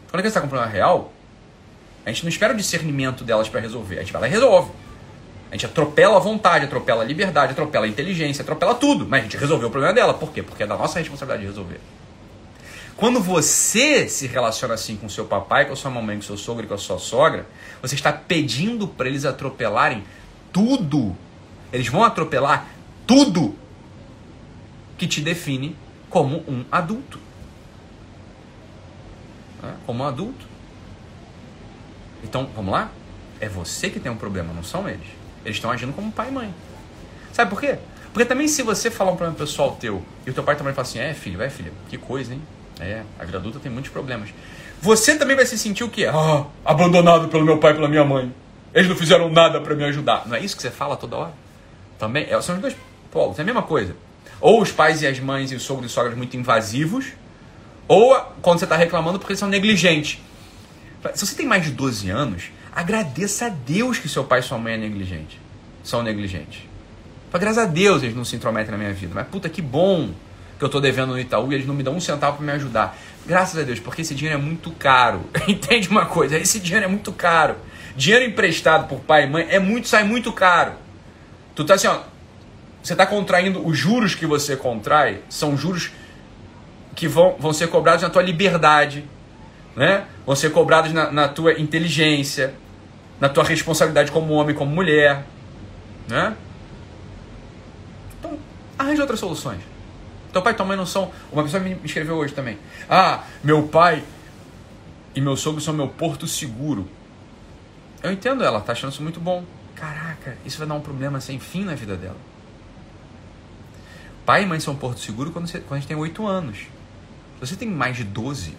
[0.09, 1.13] Quando a criança está com um problema real,
[2.05, 3.95] a gente não espera o discernimento delas para resolver.
[3.95, 4.71] A gente vai lá e resolve.
[5.49, 9.07] A gente atropela a vontade, atropela a liberdade, atropela a inteligência, atropela tudo.
[9.07, 10.13] Mas a gente resolveu o problema dela.
[10.13, 10.43] Por quê?
[10.43, 11.79] Porque é da nossa responsabilidade de resolver.
[12.95, 16.67] Quando você se relaciona assim com seu papai, com sua mamãe, com seu sogro e
[16.67, 17.45] com a sua sogra,
[17.81, 20.03] você está pedindo para eles atropelarem
[20.53, 21.15] tudo.
[21.73, 22.67] Eles vão atropelar
[23.05, 23.55] tudo
[24.97, 25.75] que te define
[26.09, 27.19] como um adulto.
[29.85, 30.54] Como um adulto.
[32.25, 32.91] Então, vamos lá?
[33.39, 35.07] É você que tem um problema, não são eles.
[35.45, 36.53] Eles estão agindo como pai e mãe.
[37.31, 37.77] Sabe por quê?
[38.11, 40.87] Porque também se você falar um problema pessoal teu e o teu pai também fala
[40.87, 42.41] assim, é filho, vai filha, que coisa, hein?
[42.79, 44.29] É, a vida adulta tem muitos problemas.
[44.81, 46.07] Você também vai se sentir o quê?
[46.07, 48.33] Ah, abandonado pelo meu pai e pela minha mãe.
[48.73, 50.23] Eles não fizeram nada para me ajudar.
[50.25, 51.33] Não é isso que você fala toda hora?
[51.99, 52.75] Também, é, são os dois
[53.11, 53.95] polos, é a mesma coisa.
[54.41, 57.05] Ou os pais e as mães e os sogros e sogras muito invasivos,
[57.87, 60.19] Ou quando você está reclamando porque são negligentes.
[61.13, 64.57] Se você tem mais de 12 anos, agradeça a Deus que seu pai e sua
[64.57, 65.39] mãe é negligente.
[65.83, 66.61] São negligentes.
[67.29, 69.13] Fala, graças a Deus eles não se intrometem na minha vida.
[69.13, 70.11] Mas puta que bom
[70.57, 72.51] que eu estou devendo no Itaú e eles não me dão um centavo para me
[72.53, 72.97] ajudar.
[73.25, 75.21] Graças a Deus, porque esse dinheiro é muito caro.
[75.47, 76.37] Entende uma coisa?
[76.37, 77.55] Esse dinheiro é muito caro.
[77.95, 80.73] Dinheiro emprestado por pai e mãe é muito, sai muito caro.
[81.53, 81.99] Tu tá assim, ó,
[82.81, 85.91] você está contraindo os juros que você contrai são juros
[86.95, 89.03] que vão, vão ser cobrados na tua liberdade,
[89.75, 90.07] né?
[90.25, 92.53] Vão ser cobrados na, na tua inteligência,
[93.19, 95.25] na tua responsabilidade como homem, como mulher,
[96.07, 96.35] né?
[98.19, 98.37] Então,
[98.77, 99.61] arranja outras soluções.
[100.31, 101.11] Teu pai e tua mãe não são.
[101.31, 102.57] Uma pessoa me escreveu hoje também.
[102.89, 104.03] Ah, meu pai
[105.15, 106.87] e meu sogro são meu porto seguro.
[108.03, 109.45] Eu entendo ela, tá achando isso muito bom.
[109.75, 112.17] Caraca, isso vai dar um problema sem fim na vida dela.
[114.25, 116.57] Pai e mãe são porto seguro quando, você, quando a gente tem 8 anos.
[116.57, 118.57] Se você tem mais de 12,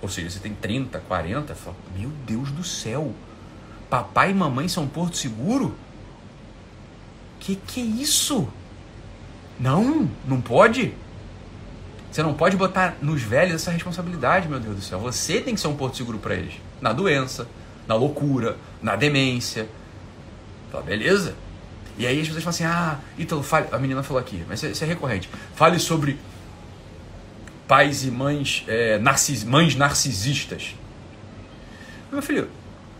[0.00, 3.12] ou seja, você tem 30, 40, fala, meu Deus do céu,
[3.90, 5.74] papai e mamãe são porto seguro?
[7.40, 8.48] Que que é isso?
[9.58, 10.94] Não, não pode.
[12.10, 14.98] Você não pode botar nos velhos essa responsabilidade, meu Deus do céu.
[15.00, 16.54] Você tem que ser um porto seguro para eles.
[16.80, 17.46] Na doença,
[17.86, 19.68] na loucura, na demência.
[20.70, 21.34] Fala, beleza?
[21.98, 23.66] E aí as pessoas falam assim, ah, Ítalo, fale.
[23.72, 25.28] A menina falou aqui, mas isso é recorrente.
[25.54, 26.18] Fale sobre
[27.68, 30.74] pais e mães, é, narcis, mães narcisistas.
[32.10, 32.50] Meu filho,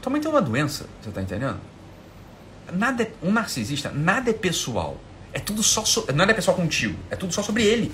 [0.02, 1.58] tua mãe tem uma doença, você tá entendendo?
[2.72, 5.00] Nada é, um narcisista, nada é pessoal.
[5.32, 5.84] É tudo só.
[5.84, 7.92] So, nada é pessoal contigo, é tudo só sobre ele.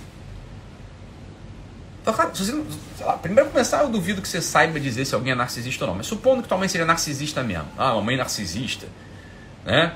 [2.03, 2.53] Então, cara, se você,
[2.99, 5.91] sei lá, primeiro começar, eu duvido que você saiba dizer se alguém é narcisista ou
[5.91, 5.97] não.
[5.97, 7.69] Mas supondo que tua mãe seja narcisista mesmo.
[7.79, 8.87] Ah, uma mãe narcisista.
[9.65, 9.95] Né?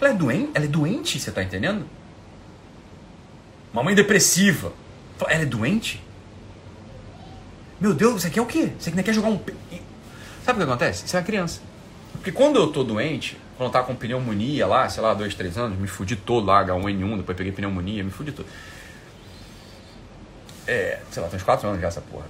[0.00, 1.86] Ela é doente, ela é doente, você tá entendendo?
[3.72, 4.72] Uma mãe depressiva.
[5.28, 6.02] Ela é doente?
[7.80, 8.72] Meu Deus, você quer o quê?
[8.78, 9.40] Você ainda quer jogar um.
[10.44, 11.08] Sabe o que acontece?
[11.08, 11.60] Você é uma criança.
[12.12, 15.58] Porque quando eu tô doente, quando eu tava com pneumonia lá, sei lá, dois, três
[15.58, 18.46] anos, me fudi todo lá, H1N1, depois peguei pneumonia, me fudi todo.
[20.66, 22.26] É, sei lá, tem uns 4 anos já essa porra.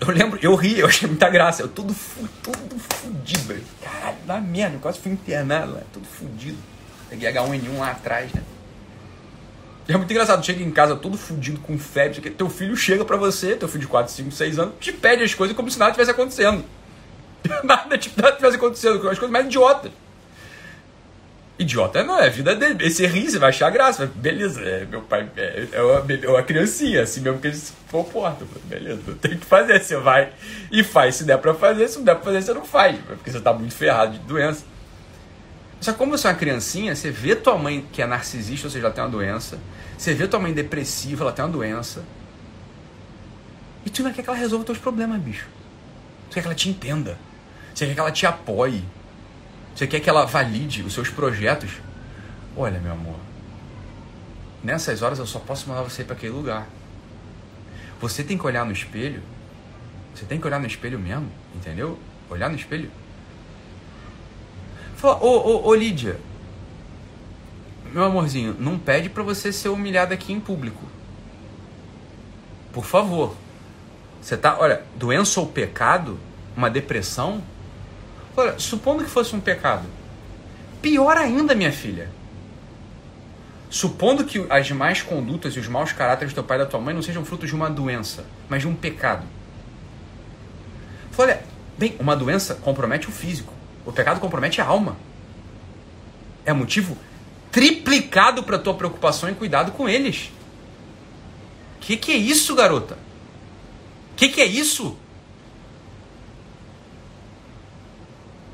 [0.00, 1.62] Eu lembro, eu ri, eu achei muita graça.
[1.62, 1.94] Eu todo,
[2.42, 3.64] todo fudido, velho.
[3.82, 6.58] Caralho, na merda, eu quase fui internado lá, todo fudido.
[7.10, 8.42] Peguei H1N1 lá atrás, né?
[9.88, 13.56] É muito engraçado, chega em casa todo fudido, com febre, teu filho chega pra você,
[13.56, 16.10] teu filho de 4, 5, 6 anos, te pede as coisas como se nada tivesse
[16.10, 16.62] acontecendo.
[17.64, 19.90] nada, tipo, nada tivesse acontecendo, as coisas mais idiotas.
[21.58, 22.86] Idiota não, é a vida dele.
[22.86, 24.06] Esse ri, você vai achar graça.
[24.14, 27.72] Beleza, é, meu pai é, é, uma, é uma criancinha, assim mesmo que ele se
[27.90, 28.44] comporta.
[28.64, 30.32] Beleza, tem que fazer, você vai
[30.70, 31.16] e faz.
[31.16, 32.96] Se der pra fazer, se não der pra fazer, você não faz.
[33.04, 34.64] Porque você tá muito ferrado de doença.
[35.80, 38.70] Só que como você é uma criancinha, você vê tua mãe que é narcisista, ou
[38.70, 39.58] seja, ela tem uma doença.
[39.96, 42.04] Você vê tua mãe depressiva, ela tem uma doença.
[43.86, 45.46] E tu ainda quer que ela resolva os teus problemas, bicho.
[46.28, 47.18] Você quer que ela te entenda.
[47.74, 48.82] Você quer que ela te apoie.
[49.74, 51.70] Você quer que ela valide os seus projetos?
[52.56, 53.16] Olha, meu amor,
[54.64, 56.66] nessas horas eu só posso mandar você para aquele lugar.
[58.00, 59.22] Você tem que olhar no espelho.
[60.14, 61.96] Você tem que olhar no espelho mesmo, entendeu?
[62.28, 62.90] Olhar no espelho.
[64.98, 66.20] Fala, ô, ô, ô Lídia,
[67.90, 70.84] meu amorzinho, não pede para você ser humilhado aqui em público.
[72.72, 73.34] Por favor.
[74.20, 76.18] Você tá, olha, doença ou pecado,
[76.54, 77.42] uma depressão,
[78.38, 79.84] Olha, supondo que fosse um pecado.
[80.80, 82.08] Pior ainda, minha filha.
[83.68, 86.78] Supondo que as más condutas e os maus caráteres do teu pai e da tua
[86.78, 89.26] mãe não sejam frutos de uma doença, mas de um pecado.
[91.18, 91.42] Olha,
[91.76, 93.52] bem, uma doença compromete o físico.
[93.88, 94.98] O pecado compromete a alma.
[96.44, 96.94] É motivo
[97.50, 100.30] triplicado para tua preocupação e cuidado com eles.
[101.80, 102.98] Que que é isso, garota?
[104.14, 104.94] Que que é isso?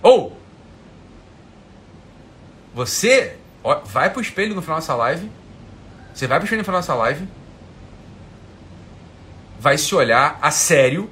[0.01, 0.39] Ou
[2.73, 3.37] você
[3.87, 5.29] vai pro espelho no final dessa live.
[6.15, 7.27] Você vai pro espelho no final dessa live.
[9.59, 11.11] Vai se olhar a sério.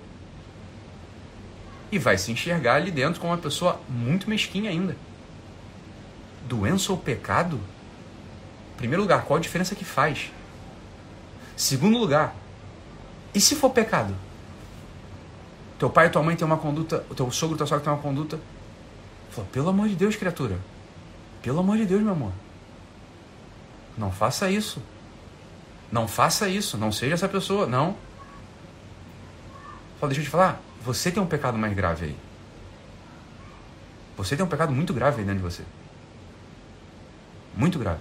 [1.93, 4.97] E vai se enxergar ali dentro como uma pessoa muito mesquinha ainda.
[6.49, 7.61] Doença ou pecado?
[8.77, 10.33] Primeiro lugar, qual a diferença que faz?
[11.57, 12.35] Segundo lugar,
[13.33, 14.17] e se for pecado?
[15.79, 17.93] Teu pai e tua mãe têm uma conduta, o teu sogro e tua sogra têm
[17.93, 18.41] uma conduta
[19.33, 20.59] Falou, pelo amor de Deus, criatura.
[21.43, 22.33] Pelo amor de Deus, meu amor.
[23.97, 24.81] Não faça isso.
[25.91, 26.77] Não faça isso.
[26.77, 27.67] Não seja essa pessoa.
[27.67, 27.97] Não.
[29.99, 30.61] Falou, deixa eu te falar.
[30.85, 32.17] Você tem um pecado mais grave aí.
[34.17, 35.63] Você tem um pecado muito grave aí dentro de você.
[37.55, 38.01] Muito grave.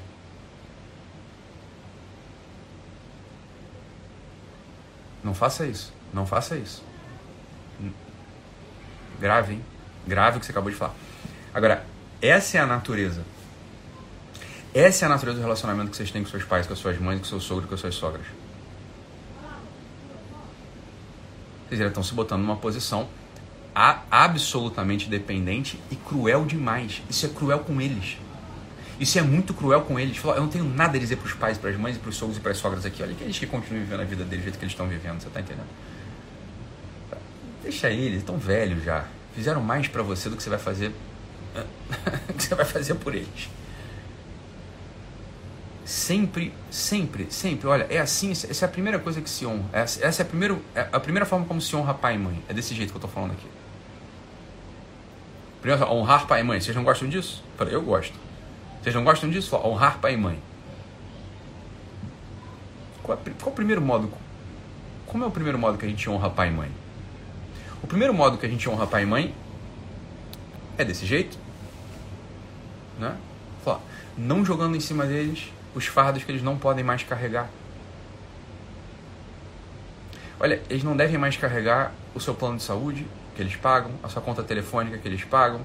[5.24, 5.94] Não faça isso.
[6.14, 6.84] Não faça isso.
[9.20, 9.66] Grave, hein?
[10.08, 10.96] Grave o que você acabou de falar.
[11.54, 11.86] Agora,
[12.22, 13.24] essa é a natureza.
[14.74, 16.98] Essa é a natureza do relacionamento que vocês têm com seus pais, com as suas
[16.98, 18.26] mães, com seus sogros, com as suas sogras.
[21.72, 23.08] Vocês estão se botando numa posição
[23.74, 27.02] absolutamente dependente e cruel demais.
[27.10, 28.18] Isso é cruel com eles.
[29.00, 30.22] Isso é muito cruel com eles.
[30.22, 32.38] Eu não tenho nada a dizer para os pais, para as mães, para os sogros
[32.38, 33.02] e para as sogras aqui.
[33.02, 35.22] Olha que eles que continuem vivendo a vida deles do jeito que eles estão vivendo.
[35.22, 35.70] Você está entendendo?
[37.64, 39.06] Deixa eles, estão velhos já.
[39.34, 40.92] Fizeram mais para você do que você vai fazer,
[42.38, 43.50] que você vai fazer por eles.
[45.92, 47.68] Sempre, sempre, sempre.
[47.68, 48.32] Olha, é assim.
[48.32, 49.66] Essa é a primeira coisa que se honra.
[49.74, 52.42] Essa é a primeira, é a primeira forma como se honra pai e mãe.
[52.48, 53.46] É desse jeito que eu estou falando aqui.
[55.60, 56.62] Primeiro, honrar pai e mãe.
[56.62, 57.44] Vocês não gostam disso?
[57.70, 58.14] Eu gosto.
[58.82, 59.54] Vocês não gostam disso?
[59.58, 60.42] Honrar pai e mãe.
[63.04, 64.10] Qual, é, qual é o primeiro modo?
[65.06, 66.72] Como é o primeiro modo que a gente honra pai e mãe?
[67.84, 69.36] O primeiro modo que a gente honra pai e mãe
[70.78, 71.38] é desse jeito,
[72.98, 73.18] né?
[74.18, 77.50] não jogando em cima deles os fardos que eles não podem mais carregar.
[80.40, 83.06] Olha, eles não devem mais carregar o seu plano de saúde
[83.36, 85.62] que eles pagam, a sua conta telefônica que eles pagam,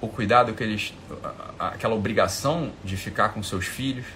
[0.00, 0.94] o cuidado que eles.
[1.58, 4.06] aquela obrigação de ficar com seus filhos.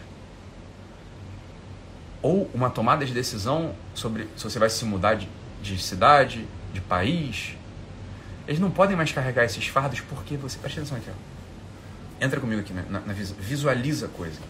[2.23, 5.29] Ou uma tomada de decisão sobre se você vai se mudar de,
[5.63, 7.57] de cidade, de país.
[8.47, 10.59] Eles não podem mais carregar esses fardos porque você.
[10.59, 11.34] Presta atenção aqui, ó.
[12.21, 14.41] Entra comigo aqui na, na visualiza a coisa.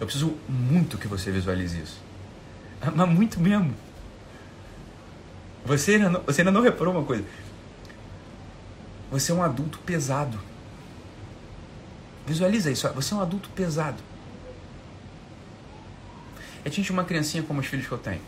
[0.00, 2.00] Eu preciso muito que você visualize isso.
[2.94, 3.74] Mas muito mesmo.
[5.64, 7.24] Você ainda não, você ainda não reparou uma coisa.
[9.10, 10.38] Você é um adulto pesado.
[12.26, 12.88] Visualiza isso.
[12.88, 14.02] Você é um adulto pesado.
[16.64, 18.20] É tipo uma criancinha como os filhos que eu tenho.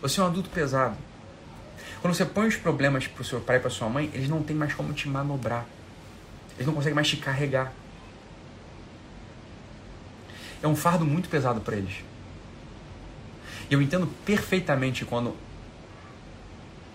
[0.00, 0.96] Você é um adulto pesado.
[2.00, 4.42] Quando você põe os problemas para o seu pai e para sua mãe, eles não
[4.42, 5.66] têm mais como te manobrar.
[6.56, 7.72] Eles não conseguem mais te carregar.
[10.62, 11.96] É um fardo muito pesado para eles.
[13.70, 15.36] Eu entendo perfeitamente quando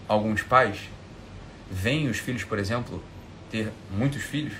[0.07, 0.79] alguns pais
[1.69, 3.03] veem os filhos, por exemplo,
[3.51, 4.53] ter muitos filhos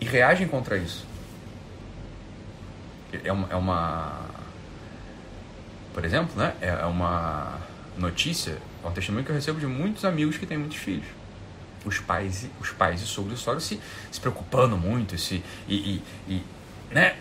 [0.00, 1.06] e reagem contra isso.
[3.24, 4.30] É uma, é uma
[5.92, 6.54] por exemplo, né?
[6.60, 7.60] É uma
[7.98, 11.06] notícia é um testemunho que eu recebo de muitos amigos que têm muitos filhos.
[11.84, 16.42] Os pais, os pais e sogros sogros se, se preocupando muito se, e, e, e,
[16.90, 17.16] né?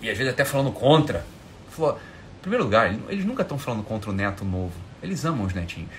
[0.00, 1.24] e às vezes até falando contra.
[1.70, 1.98] Falou,
[2.38, 4.74] em primeiro lugar, eles nunca estão falando contra o neto novo.
[5.02, 5.90] Eles amam os netinhos.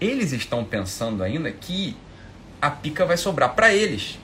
[0.00, 1.96] Eles estão pensando ainda que
[2.60, 4.18] a pica vai sobrar para eles.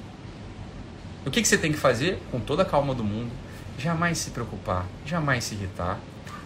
[1.25, 2.21] O que, que você tem que fazer?
[2.31, 3.31] Com toda a calma do mundo,
[3.79, 5.99] jamais se preocupar, jamais se irritar,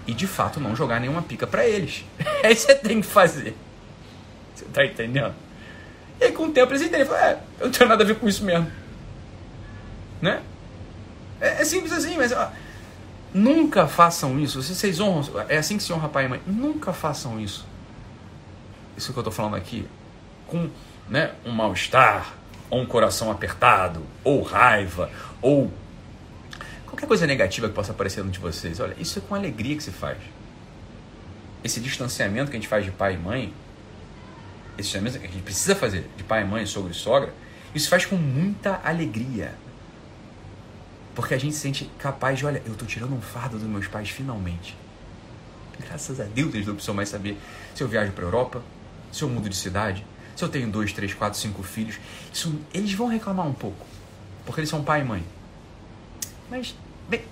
[0.07, 2.05] e de fato não jogar nenhuma pica para eles.
[2.42, 3.57] É isso que você tem que fazer.
[4.56, 5.34] Você tá entendendo?
[6.20, 8.28] E aí com o tempo eles entendem, é, eu não tenho nada a ver com
[8.28, 8.70] isso mesmo.
[10.20, 10.42] Né?
[11.40, 12.50] É, é simples assim, mas ó,
[13.32, 14.62] nunca façam isso.
[14.62, 16.40] Se vocês honram, é assim que se honra pai e mãe.
[16.46, 17.66] Nunca façam isso.
[18.96, 19.86] Isso que eu tô falando aqui,
[20.46, 20.70] com
[21.08, 22.34] né, um mal-estar,
[22.70, 25.10] ou um coração apertado, ou raiva,
[25.42, 25.70] ou
[26.96, 29.82] Qualquer coisa negativa que possa aparecer dentro de vocês, olha, isso é com alegria que
[29.82, 30.16] se faz.
[31.62, 33.52] Esse distanciamento que a gente faz de pai e mãe,
[34.78, 37.32] esse distanciamento que a gente precisa fazer de pai mãe, sogro e sogra,
[37.74, 39.54] isso faz com muita alegria.
[41.14, 43.86] Porque a gente se sente capaz de, olha, eu estou tirando um fardo dos meus
[43.86, 44.76] pais finalmente.
[45.80, 47.38] Graças a Deus eles não precisam mais saber
[47.74, 48.62] se eu viajo para a Europa,
[49.12, 51.98] se eu mudo de cidade, se eu tenho dois, três, quatro, cinco filhos.
[52.32, 53.86] Isso, eles vão reclamar um pouco,
[54.44, 55.24] porque eles são pai e mãe.
[56.50, 56.74] Mas,
[57.08, 57.22] bem,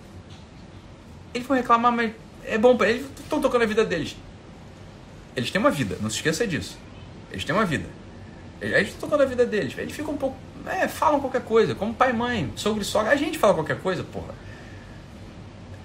[1.34, 2.12] eles vão reclamar, mas
[2.44, 4.16] é bom para eles, estão tocando a vida deles.
[5.36, 6.78] Eles têm uma vida, não se esqueça disso.
[7.34, 7.88] Eles têm uma vida.
[8.60, 9.76] Eles estão tocando a vida deles.
[9.76, 10.36] Eles ficam um pouco.
[10.66, 13.10] É, falam qualquer coisa, como pai mãe, sogro e sogra.
[13.10, 14.32] A gente fala qualquer coisa, porra.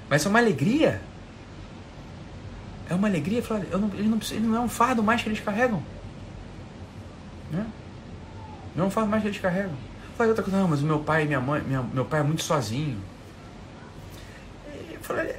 [0.08, 1.02] Mas é uma alegria.
[2.88, 3.42] É uma alegria.
[3.42, 5.82] Falar, eu não, ele, não, ele não é um fardo mais que eles carregam.
[7.52, 7.66] Né?
[8.76, 9.74] Não é um fardo mais que eles carregam.
[10.16, 12.24] Fala outra coisa, não, mas o meu pai e minha mãe, minha, meu pai é
[12.24, 13.02] muito sozinho.
[15.02, 15.36] Falei,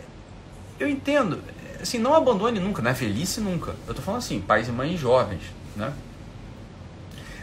[0.80, 1.40] eu entendo.
[1.80, 3.76] Assim, não abandone nunca, na velhice nunca.
[3.86, 5.42] Eu tô falando assim, pais e mães jovens,
[5.76, 5.92] né?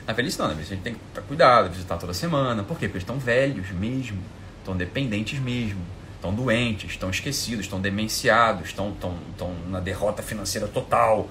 [0.05, 2.63] Na velhice não, na velhice a gente tem que estar cuidado, visitar toda semana.
[2.63, 2.87] Por quê?
[2.87, 4.21] Porque eles estão velhos mesmo,
[4.59, 5.81] estão dependentes mesmo,
[6.15, 11.29] estão doentes, estão esquecidos, estão demenciados, estão, estão, estão na derrota financeira total,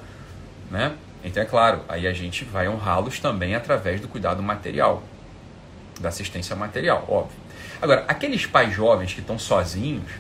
[0.71, 0.95] né?
[1.25, 5.03] Então é claro, aí a gente vai honrá-los também através do cuidado material,
[6.01, 7.37] da assistência material, óbvio.
[7.81, 10.11] Agora, aqueles pais jovens que estão sozinhos,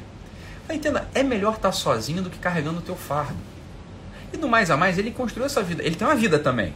[0.75, 3.37] Entenda, é melhor estar sozinho do que carregando o teu fardo.
[4.33, 5.83] E do mais a mais, ele construiu essa vida.
[5.83, 6.73] Ele tem uma vida também.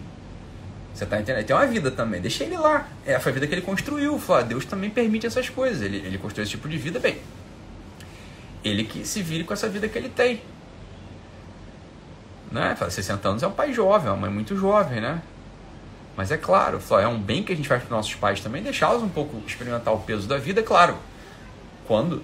[0.94, 1.38] Você tá entendendo?
[1.38, 2.20] Ele tem uma vida também.
[2.20, 2.88] Deixa ele lá.
[3.06, 4.18] É, foi a vida que ele construiu.
[4.18, 5.82] Fala, Deus também permite essas coisas.
[5.82, 7.18] Ele, ele construiu esse tipo de vida, bem.
[8.62, 10.42] Ele que se vire com essa vida que ele tem.
[12.50, 12.74] Né?
[12.76, 15.22] Fala, 60 anos é um pai jovem, é uma mãe muito jovem, né?
[16.16, 18.62] Mas é claro, é um bem que a gente faz para os nossos pais também,
[18.62, 20.96] deixá-los um pouco experimentar o peso da vida, é claro.
[21.86, 22.22] Quando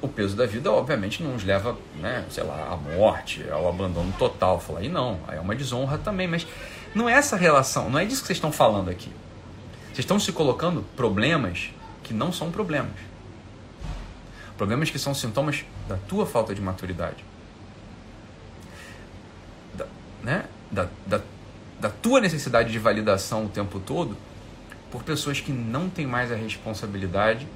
[0.00, 4.12] o peso da vida, obviamente, não os leva, né, sei lá, à morte, ao abandono
[4.18, 4.58] total.
[4.60, 6.46] Falar, aí não, aí é uma desonra também, mas
[6.94, 9.10] não é essa relação, não é disso que vocês estão falando aqui.
[9.86, 11.70] Vocês estão se colocando problemas
[12.02, 12.92] que não são problemas.
[14.56, 17.24] Problemas que são sintomas da tua falta de maturidade.
[19.74, 19.86] Da,
[20.22, 20.44] né?
[20.70, 21.20] da, da
[21.80, 24.16] da tua necessidade de validação o tempo todo
[24.90, 27.48] por pessoas que não têm mais a responsabilidade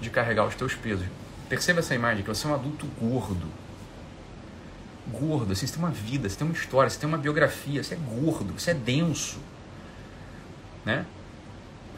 [0.00, 1.06] de carregar os teus pesos.
[1.48, 3.46] Perceba essa imagem, que você é um adulto gordo.
[5.12, 7.94] Gordo, assim, você tem uma vida, você tem uma história, você tem uma biografia, você
[7.94, 9.38] é gordo, você é denso.
[10.84, 11.04] Né?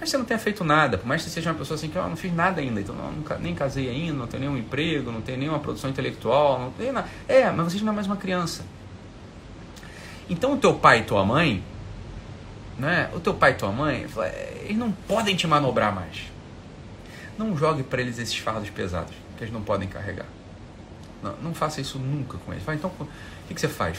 [0.00, 1.98] Mas você não tenha feito nada, por mais que você seja uma pessoa assim que
[1.98, 5.10] oh, não fiz nada ainda, então não, nunca, nem casei ainda, não tenho nenhum emprego,
[5.10, 7.08] não tenho nenhuma produção intelectual, não tenho nada.
[7.28, 8.64] É, mas você não é mais uma criança.
[10.28, 11.62] Então o teu pai e tua mãe,
[12.76, 13.08] né?
[13.14, 14.06] O teu pai e tua mãe,
[14.64, 16.24] eles não podem te manobrar mais.
[17.38, 20.26] Não jogue para eles esses fardos pesados que eles não podem carregar.
[21.22, 22.64] Não, não faça isso nunca com eles.
[22.64, 23.08] Fala, então, o
[23.48, 23.98] que, que você faz?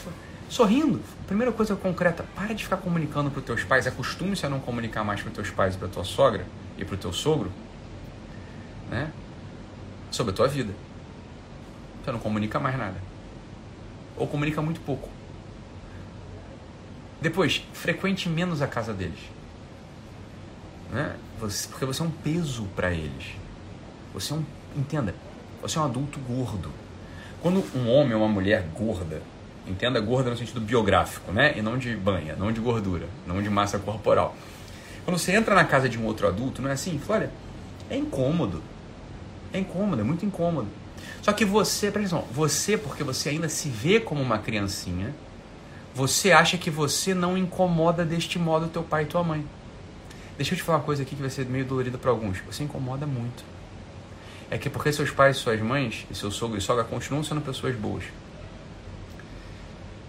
[0.49, 1.01] Sorrindo.
[1.25, 3.87] Primeira coisa concreta, para de ficar comunicando para os teus pais.
[3.87, 6.45] Acostume-se a não comunicar mais para os teus pais e para tua sogra
[6.77, 7.51] e para o teu sogro,
[8.89, 9.11] né?
[10.11, 10.73] Sobre a tua vida.
[12.03, 12.95] Você não comunica mais nada.
[14.15, 15.09] Ou comunica muito pouco.
[17.19, 19.19] Depois, frequente menos a casa deles.
[20.91, 21.17] Né?
[21.39, 23.35] Você, porque você é um peso para eles.
[24.13, 24.45] Você é um.
[24.75, 25.13] Entenda,
[25.67, 26.71] você é um adulto gordo.
[27.41, 29.21] Quando um homem ou uma mulher gorda,
[29.67, 31.53] entenda gorda no sentido biográfico, né?
[31.57, 34.35] E não de banha, não de gordura, não de massa corporal.
[35.05, 36.99] Quando você entra na casa de um outro adulto, não é assim?
[37.07, 37.31] Olha,
[37.89, 38.61] é incômodo.
[39.53, 40.67] É incômodo, é muito incômodo.
[41.21, 45.13] Só que você, presta atenção, você, porque você ainda se vê como uma criancinha,
[45.93, 49.45] você acha que você não incomoda deste modo teu pai e tua mãe.
[50.37, 52.39] Deixa eu te falar uma coisa aqui que vai ser meio dolorida para alguns.
[52.41, 53.43] Você incomoda muito.
[54.49, 57.75] É que porque seus pais, suas mães, e seu sogro e sogra continuam sendo pessoas
[57.75, 58.03] boas.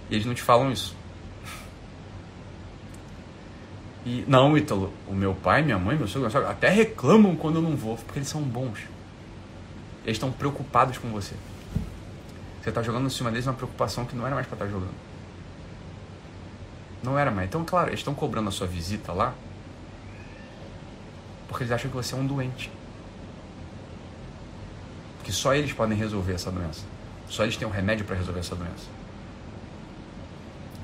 [0.08, 0.96] E eles não te falam isso.
[4.06, 7.56] E não, Ítalo, o meu pai, minha mãe, meu sogro, minha sogra até reclamam quando
[7.56, 8.78] eu não vou, porque eles são bons.
[10.04, 11.34] Eles estão preocupados com você.
[12.62, 14.70] Você está jogando em cima deles uma preocupação que não era mais para estar tá
[14.70, 14.94] jogando.
[17.02, 17.48] Não era mais.
[17.48, 19.34] Então, claro, eles estão cobrando a sua visita lá
[21.48, 22.70] porque eles acham que você é um doente.
[25.28, 26.86] Que só eles podem resolver essa doença.
[27.28, 28.86] Só eles têm um remédio para resolver essa doença.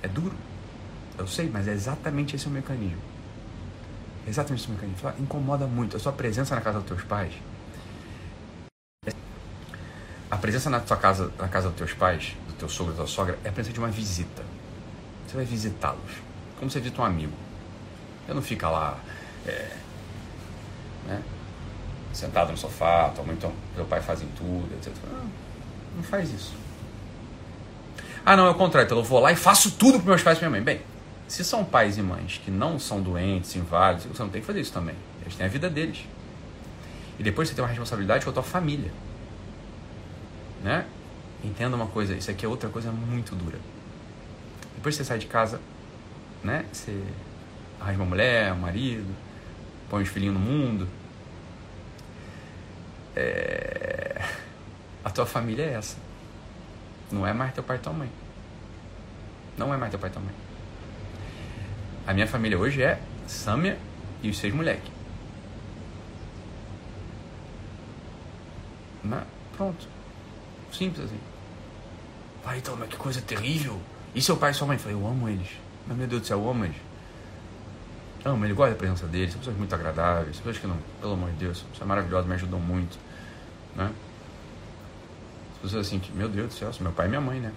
[0.02, 0.36] É duro.
[1.16, 3.00] Eu sei, mas é exatamente esse o mecanismo.
[4.26, 5.12] É exatamente esse o mecanismo.
[5.18, 5.96] Incomoda muito.
[5.96, 7.32] A sua presença na casa dos teus pais.
[10.30, 13.06] A presença na tua casa, na casa dos teus pais, do teu sogro, da tua
[13.06, 14.44] sogra, é a presença de uma visita.
[15.26, 16.20] Você vai visitá-los.
[16.58, 17.32] Como você visita um amigo.
[18.26, 19.00] Você não fica lá,
[19.46, 19.74] é,
[21.06, 21.22] né,
[22.14, 24.92] sentado no sofá, tua mãe, teu pai fazem tudo, etc.
[25.10, 25.30] Não,
[25.96, 26.54] não faz isso.
[28.24, 28.86] Ah, não, é o contrário.
[28.86, 30.62] Então eu vou lá e faço tudo para meus pais e minha mãe.
[30.62, 30.80] Bem,
[31.28, 34.60] se são pais e mães que não são doentes, inválidos, você não tem que fazer
[34.60, 34.94] isso também.
[35.22, 36.04] Eles têm a vida deles.
[37.18, 38.90] E depois você tem uma responsabilidade com a tua família.
[40.62, 40.86] Né?
[41.42, 43.58] Entenda uma coisa, isso aqui é outra coisa muito dura.
[44.74, 45.60] Depois você sai de casa,
[46.42, 46.64] né?
[46.72, 46.98] Você
[47.80, 49.14] arranja uma mulher, um marido,
[49.90, 50.88] põe os filhinhos no mundo.
[53.16, 54.22] É...
[55.04, 55.96] A tua família é essa.
[57.10, 58.10] Não é mais teu pai e tua mãe.
[59.56, 60.34] Não é mais teu pai e tua mãe.
[62.06, 63.78] A minha família hoje é Sâmia
[64.22, 64.94] e os seis moleques.
[69.56, 69.86] Pronto.
[70.72, 71.18] Simples assim.
[72.42, 73.80] Pai, então, mas que coisa terrível.
[74.14, 74.76] E seu pai e sua mãe?
[74.76, 75.48] Eu falei, eu amo eles.
[75.86, 76.76] Mas meu Deus do céu, eu amo eles.
[78.24, 81.30] Amo, ele gosta da presença deles, são pessoas muito agradáveis, pessoas que não, pelo amor
[81.32, 82.98] de Deus, são maravilhosas, me ajudam muito.
[83.76, 83.90] Né?
[85.54, 87.52] As pessoas assim meu Deus do céu, meu pai e minha mãe, né?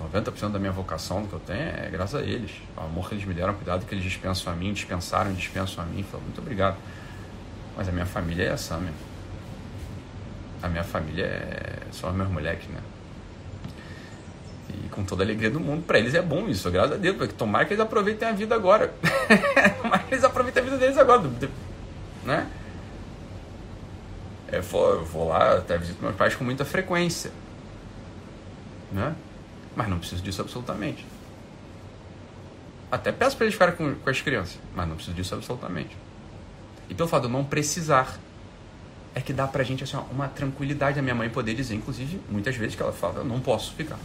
[0.00, 2.50] 90% da minha vocação que eu tenho é graças a eles.
[2.76, 5.84] O amor que eles me deram, o cuidado que eles dispensam a mim, dispensaram dispensam
[5.84, 6.02] a mim.
[6.02, 6.76] Falo, muito obrigado.
[7.76, 8.96] Mas a minha família é essa, mesmo.
[10.62, 11.82] A minha família é...
[11.90, 12.80] os meus moleques, né?
[14.70, 17.16] E com toda a alegria do mundo, para eles é bom isso, graças a Deus,
[17.16, 18.92] porque tomara que eles aproveitem a vida agora.
[19.80, 21.30] tomara que eles aproveitem a vida deles agora,
[22.24, 22.46] né?
[24.54, 27.32] É, eu vou lá, até visito meus pais com muita frequência.
[28.92, 29.14] Né?
[29.74, 31.04] Mas não preciso disso absolutamente.
[32.90, 35.96] Até peço para eles ficarem com, com as crianças, mas não preciso disso absolutamente.
[36.88, 38.16] E pelo fato de eu não precisar,
[39.14, 42.54] é que dá pra gente assim, uma tranquilidade a minha mãe poder dizer, inclusive, muitas
[42.54, 43.98] vezes que ela fala, eu não posso ficar.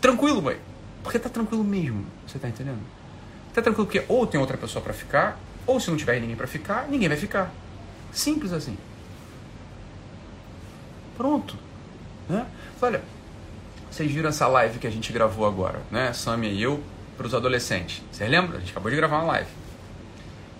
[0.00, 0.58] Tranquilo, mãe.
[1.04, 2.80] Porque tá tranquilo mesmo, você tá entendendo?
[3.52, 6.48] Tá tranquilo porque ou tem outra pessoa para ficar, ou se não tiver ninguém para
[6.48, 7.52] ficar, ninguém vai ficar.
[8.12, 8.76] Simples assim.
[11.16, 11.56] Pronto.
[12.28, 12.46] Né?
[12.80, 13.02] Olha,
[13.90, 16.12] vocês viram essa live que a gente gravou agora, né?
[16.12, 16.82] Samia e eu,
[17.16, 18.02] para os adolescentes.
[18.10, 18.56] Vocês lembram?
[18.56, 19.50] A gente acabou de gravar uma live.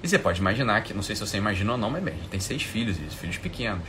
[0.02, 2.16] E você pode imaginar que, não sei se você imagina ou não, mas bem, a
[2.16, 3.88] gente tem seis filhos, e filhos pequenos.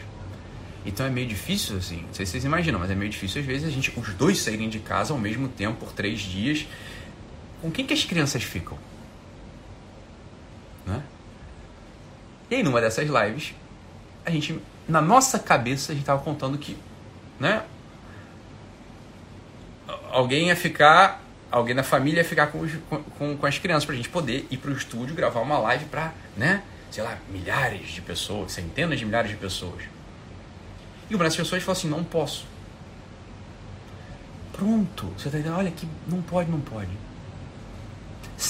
[0.86, 3.48] Então é meio difícil, assim, não sei se vocês imaginam, mas é meio difícil às
[3.48, 6.68] vezes a gente, os dois saírem de casa ao mesmo tempo por três dias.
[7.62, 8.78] Com quem que as crianças ficam?
[10.86, 11.04] Né?
[12.50, 13.54] E aí, numa dessas lives,
[14.24, 16.78] a gente, na nossa cabeça, a gente estava contando que,
[17.40, 17.64] né?
[20.12, 21.22] Alguém ia ficar,
[21.52, 22.72] alguém da família ia ficar com, os,
[23.18, 25.86] com, com as crianças para a gente poder ir para o estúdio gravar uma live
[25.86, 26.64] para, né?
[26.92, 29.84] Sei lá, milhares de pessoas, centenas de milhares de pessoas.
[31.10, 32.46] E uma das pessoas falou assim: não posso.
[34.54, 35.58] Pronto, você tá entendendo?
[35.58, 36.90] Olha que não pode, não pode.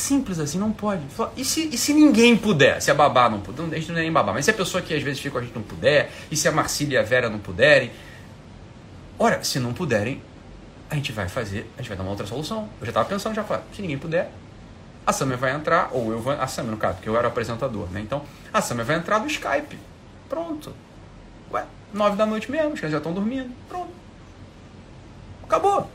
[0.05, 1.01] Simples assim, não pode.
[1.35, 2.79] E se, e se ninguém puder?
[2.79, 4.79] Se a babá não puder, a gente não é nem babá, mas se a pessoa
[4.79, 7.03] que às vezes fica com a gente não puder, e se a Marcília e a
[7.03, 7.91] Vera não puderem,
[9.17, 10.21] ora, se não puderem,
[10.91, 12.69] a gente vai fazer, a gente vai dar uma outra solução.
[12.79, 14.31] Eu já estava pensando, já falei, se ninguém puder,
[15.07, 17.87] a Samia vai entrar, ou eu vou, a Samia no caso, porque eu era apresentador,
[17.89, 17.99] né?
[17.99, 18.21] Então,
[18.53, 19.79] a Samia vai entrar no Skype.
[20.29, 20.71] Pronto.
[21.51, 23.51] Ué, nove da noite mesmo, os caras já estão dormindo.
[23.67, 23.89] Pronto.
[25.41, 25.89] Acabou.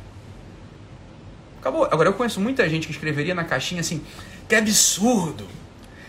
[1.60, 1.84] Acabou.
[1.84, 4.02] Agora, eu conheço muita gente que escreveria na caixinha assim:
[4.48, 5.46] que absurdo!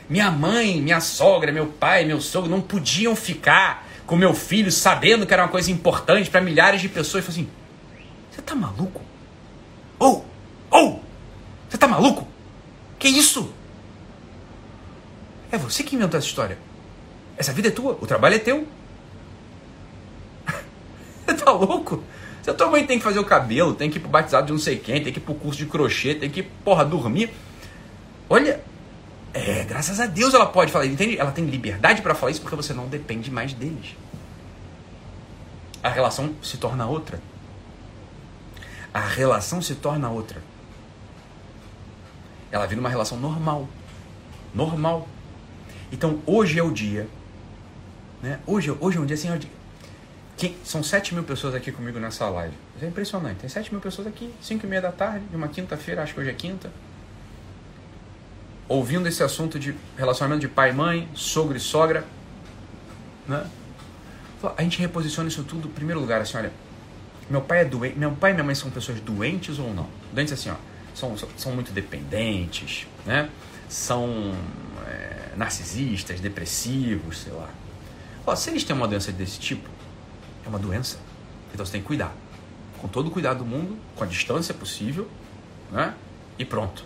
[0.09, 5.25] Minha mãe, minha sogra, meu pai, meu sogro não podiam ficar com meu filho sabendo
[5.25, 7.25] que era uma coisa importante para milhares de pessoas.
[7.25, 7.51] Eu falei assim:
[8.31, 9.01] você tá maluco?
[9.99, 10.25] Ou,
[10.71, 10.99] oh, ou, oh,
[11.69, 12.27] você tá maluco?
[12.97, 13.53] Que isso?
[15.51, 16.57] É você que inventou essa história.
[17.37, 18.67] Essa vida é tua, o trabalho é teu.
[21.25, 22.03] você tá louco?
[22.41, 24.51] Se a tua mãe tem que fazer o cabelo, tem que ir pro batizado de
[24.51, 27.31] não sei quem, tem que ir pro curso de crochê, tem que, porra, dormir.
[28.27, 28.63] Olha,
[29.33, 31.17] é, graças a Deus ela pode falar, entende?
[31.17, 33.95] Ela tem liberdade para falar isso porque você não depende mais deles.
[35.83, 37.21] A relação se torna outra.
[38.93, 40.41] A relação se torna outra.
[42.51, 43.67] Ela vira uma relação normal.
[44.53, 45.07] Normal.
[45.91, 47.07] Então hoje é o dia.
[48.21, 48.39] Né?
[48.45, 49.49] Hoje, hoje é um dia assim, é um dia,
[50.63, 52.53] são 7 mil pessoas aqui comigo nessa live.
[52.81, 53.37] É impressionante.
[53.37, 56.19] Tem 7 mil pessoas aqui, 5 e meia da tarde, de uma quinta-feira, acho que
[56.19, 56.71] hoje é quinta.
[58.67, 62.05] Ouvindo esse assunto de relacionamento de pai e mãe, sogro e sogra.
[63.27, 63.45] Né?
[64.57, 66.51] A gente reposiciona isso tudo em primeiro lugar, assim, olha.
[67.29, 67.97] Meu pai é doente.
[67.97, 69.87] Meu pai e minha mãe são pessoas doentes ou não?
[70.13, 70.55] Doentes assim, ó.
[70.95, 73.29] São, são muito dependentes, né?
[73.69, 74.33] São
[74.87, 77.49] é, narcisistas, depressivos, sei lá.
[78.25, 79.69] Ó, se eles têm uma doença desse tipo,
[80.45, 80.97] é uma doença.
[81.53, 82.13] Então você tem que cuidar.
[82.79, 85.07] Com todo o cuidado do mundo, com a distância possível,
[85.71, 85.93] né?
[86.37, 86.83] E pronto.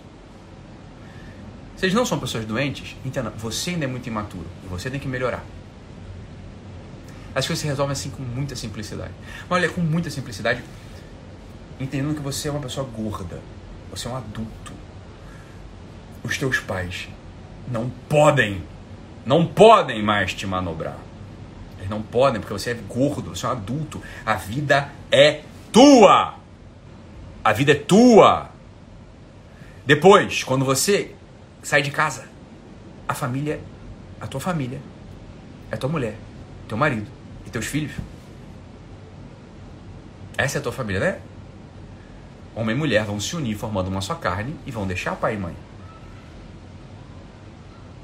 [1.81, 5.07] Eles não são pessoas doentes, entenda, você ainda é muito imaturo e você tem que
[5.07, 5.43] melhorar.
[7.35, 9.11] As coisas se resolvem assim com muita simplicidade.
[9.49, 10.63] Mas olha, com muita simplicidade,
[11.79, 13.39] entendendo que você é uma pessoa gorda,
[13.91, 14.73] você é um adulto.
[16.23, 17.07] Os teus pais
[17.67, 18.63] não podem,
[19.25, 20.97] não podem mais te manobrar.
[21.85, 24.01] Eles não podem, porque você é gordo, você é um adulto.
[24.25, 26.33] A vida é tua.
[27.43, 28.49] A vida é tua.
[29.85, 31.13] Depois, quando você
[31.61, 32.27] sai de casa,
[33.07, 33.59] a família,
[34.19, 34.81] a tua família,
[35.69, 36.15] é tua mulher,
[36.67, 37.07] teu marido
[37.45, 37.93] e teus filhos.
[40.35, 41.19] Essa é a tua família, né?
[42.55, 45.37] Homem e mulher vão se unir formando uma só carne e vão deixar pai e
[45.37, 45.55] mãe.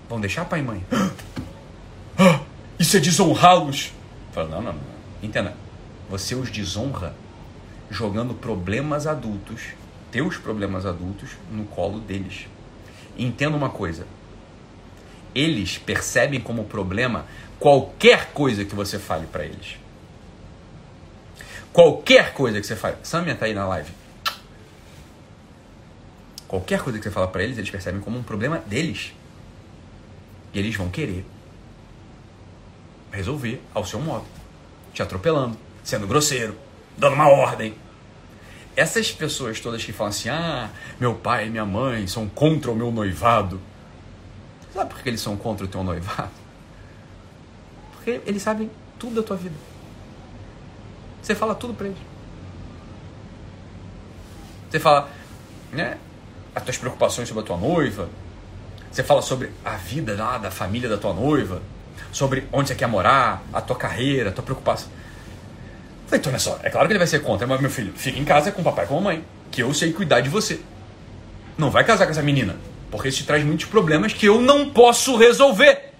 [0.07, 0.85] Vão deixar pai e mãe.
[2.91, 3.93] Isso é desonrá-los.
[4.33, 4.81] Fala, não, não, não.
[5.23, 5.55] Entenda.
[6.09, 7.15] Você os desonra
[7.89, 9.61] jogando problemas adultos,
[10.11, 12.47] teus problemas adultos, no colo deles.
[13.17, 14.05] Entenda uma coisa.
[15.33, 17.25] Eles percebem como problema
[17.57, 19.77] qualquer coisa que você fale para eles.
[21.71, 22.97] Qualquer coisa que você fale.
[23.03, 23.93] Samia tá aí na live.
[26.45, 29.13] Qualquer coisa que você fala para eles, eles percebem como um problema deles.
[30.53, 31.25] E eles vão querer
[33.11, 34.25] resolver ao seu modo.
[34.93, 36.55] Te atropelando, sendo grosseiro,
[36.97, 37.75] dando uma ordem.
[38.75, 42.75] Essas pessoas todas que falam assim: ah, meu pai e minha mãe são contra o
[42.75, 43.59] meu noivado.
[44.73, 46.31] Sabe por que eles são contra o teu noivado?
[47.93, 49.55] Porque eles sabem tudo da tua vida.
[51.21, 51.99] Você fala tudo para eles.
[54.69, 55.09] Você fala,
[55.71, 55.97] né?
[56.55, 58.09] As tuas preocupações sobre a tua noiva.
[58.91, 61.61] Você fala sobre a vida lá da família da tua noiva.
[62.11, 64.89] Sobre onde você quer morar, a tua carreira, a tua preocupação.
[66.05, 68.19] Falei, então olha só, é claro que ele vai ser contra, mas meu filho, fica
[68.19, 70.59] em casa com o papai e com a mamãe, que eu sei cuidar de você.
[71.57, 72.57] Não vai casar com essa menina,
[72.89, 75.93] porque isso te traz muitos problemas que eu não posso resolver.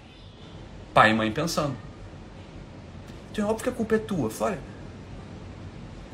[0.93, 1.76] Pai e mãe pensando.
[3.32, 4.30] Então é óbvio que a culpa é tua.
[4.30, 4.64] Falei, olha,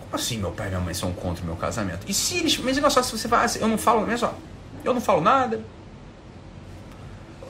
[0.01, 2.05] como assim meu pai e minha mãe são contra o meu casamento?
[2.07, 2.57] E se eles.
[2.59, 3.45] Mas olha só, se você vai.
[3.45, 4.03] Assim, eu não falo.
[4.03, 4.37] Olha só,
[4.83, 5.59] eu não falo nada.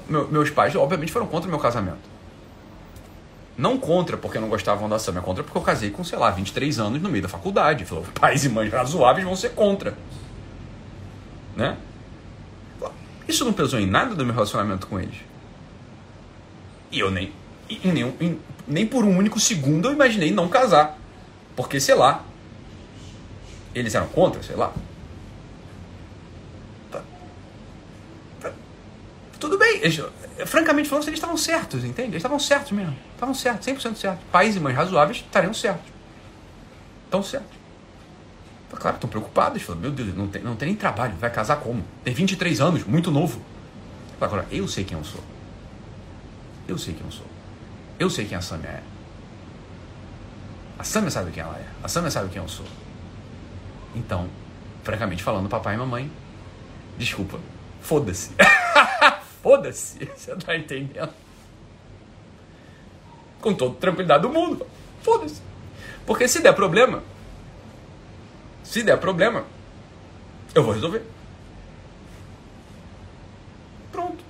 [0.08, 2.17] Meu, meus pais, obviamente, foram contra o meu casamento.
[3.58, 6.30] Não contra porque não gostavam da Sam, é contra porque eu casei com, sei lá,
[6.30, 7.86] 23 anos no meio da faculdade.
[7.86, 9.98] Falou, pais e mães razoáveis vão ser contra.
[11.56, 11.76] Né?
[13.28, 15.18] Isso não pesou em nada do meu relacionamento com eles.
[16.92, 17.34] E eu nem,
[17.70, 20.98] em nenhum, em, nem por um único segundo eu imaginei não casar.
[21.56, 22.24] Porque, sei lá,
[23.76, 24.72] eles eram contra, sei lá.
[26.92, 27.02] Tá.
[28.40, 28.52] Tá.
[29.40, 29.82] Tudo bem,
[30.46, 32.10] francamente falando, eles estavam certos, entende?
[32.10, 32.96] Eles estavam certos mesmo.
[33.14, 34.24] Estavam certos, 100% certos.
[34.32, 35.92] Pais e mães razoáveis estariam certos.
[37.06, 37.58] Estão certos.
[38.70, 39.62] Claro, estão preocupados.
[39.62, 41.16] Falam, meu Deus, não tem, não tem nem trabalho.
[41.16, 41.84] Vai casar como?
[42.04, 43.42] Tem 23 anos, muito novo.
[44.20, 45.24] Agora, eu sei quem eu sou.
[46.68, 47.26] Eu sei quem eu sou.
[48.00, 48.84] Eu sei quem a Samia é.
[50.78, 51.66] A Samia sabe quem ela é.
[51.84, 52.66] A Samia sabe quem eu sou.
[53.96, 54.28] Então,
[54.84, 56.12] francamente falando, papai e mamãe,
[56.98, 57.40] desculpa,
[57.82, 58.32] foda-se.
[59.48, 61.14] Foda-se, você tá entendendo?
[63.40, 64.68] Com toda tranquilidade do mundo.
[65.02, 65.42] Foda-se.
[66.06, 67.02] Porque se der problema,
[68.62, 69.46] se der problema,
[70.54, 71.02] eu vou resolver.
[73.90, 74.22] Pronto.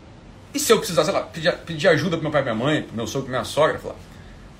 [0.53, 2.83] E se eu precisar, sei lá, pedir, pedir ajuda pro meu pai e minha mãe,
[2.83, 3.95] pro meu sogro, pra minha sogra, falar,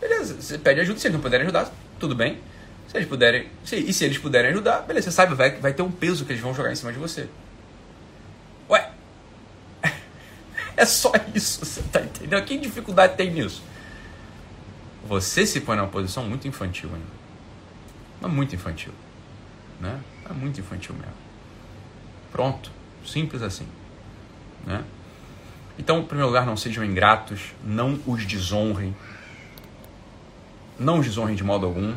[0.02, 2.40] beleza, você pede ajuda, se eles não puderem ajudar, tudo bem.
[2.88, 5.84] Se eles puderem, se, e se eles puderem ajudar, beleza, você sabe, vai, vai ter
[5.84, 7.30] um peso que eles vão jogar em cima de você.
[10.77, 12.44] É só isso, você tá entendendo?
[12.46, 13.62] Que dificuldade tem nisso?
[15.08, 17.18] Você se põe numa posição muito infantil ainda.
[18.22, 18.92] Mas muito infantil.
[19.80, 20.00] Né?
[20.30, 21.14] É muito infantil mesmo.
[22.32, 22.72] Pronto.
[23.06, 23.68] Simples assim.
[24.66, 24.84] Né?
[25.80, 28.96] Então, em primeiro lugar, não sejam ingratos, não os desonrem.
[30.80, 31.96] Não os desonrem de modo algum.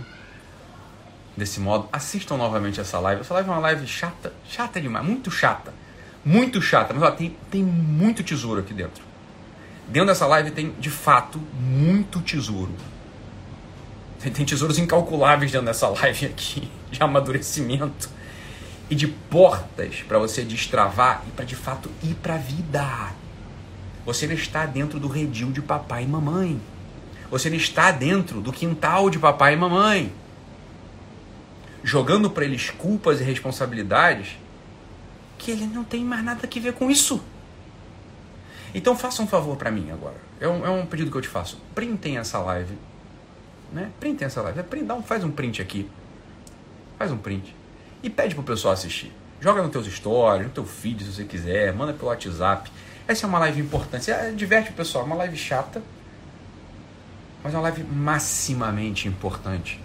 [1.37, 3.23] Desse modo, assistam novamente essa live.
[3.23, 5.73] Essa live é uma live chata, chata demais, muito chata
[6.25, 9.03] muito chata, mas ó, tem, tem muito tesouro aqui dentro.
[9.89, 12.73] Dentro dessa live tem, de fato, muito tesouro.
[14.21, 18.11] Tem tesouros incalculáveis dentro dessa live aqui, de amadurecimento
[18.91, 23.13] e de portas para você destravar e para de fato ir para a vida.
[24.05, 26.61] Você está dentro do redil de papai e mamãe.
[27.31, 30.13] Você está dentro do quintal de papai e mamãe.
[31.83, 34.37] Jogando para eles culpas e responsabilidades
[35.41, 37.21] que ele não tem mais nada que ver com isso.
[38.75, 40.17] Então faça um favor para mim agora.
[40.39, 41.59] É um, é um, pedido que eu te faço.
[41.75, 42.77] Printem essa live.
[43.73, 43.91] Né?
[43.99, 44.63] Printem essa live.
[44.85, 45.91] Dá um, faz um print aqui.
[46.99, 47.57] Faz um print.
[48.03, 49.11] E pede pro pessoal assistir.
[49.41, 51.73] Joga nos teus stories, no teu feed se você quiser.
[51.73, 52.71] Manda pelo WhatsApp.
[53.09, 54.05] Essa é uma live importante.
[54.05, 55.05] Você diverte o pessoal.
[55.05, 55.83] É uma live chata.
[57.43, 59.81] Mas é uma live maximamente importante.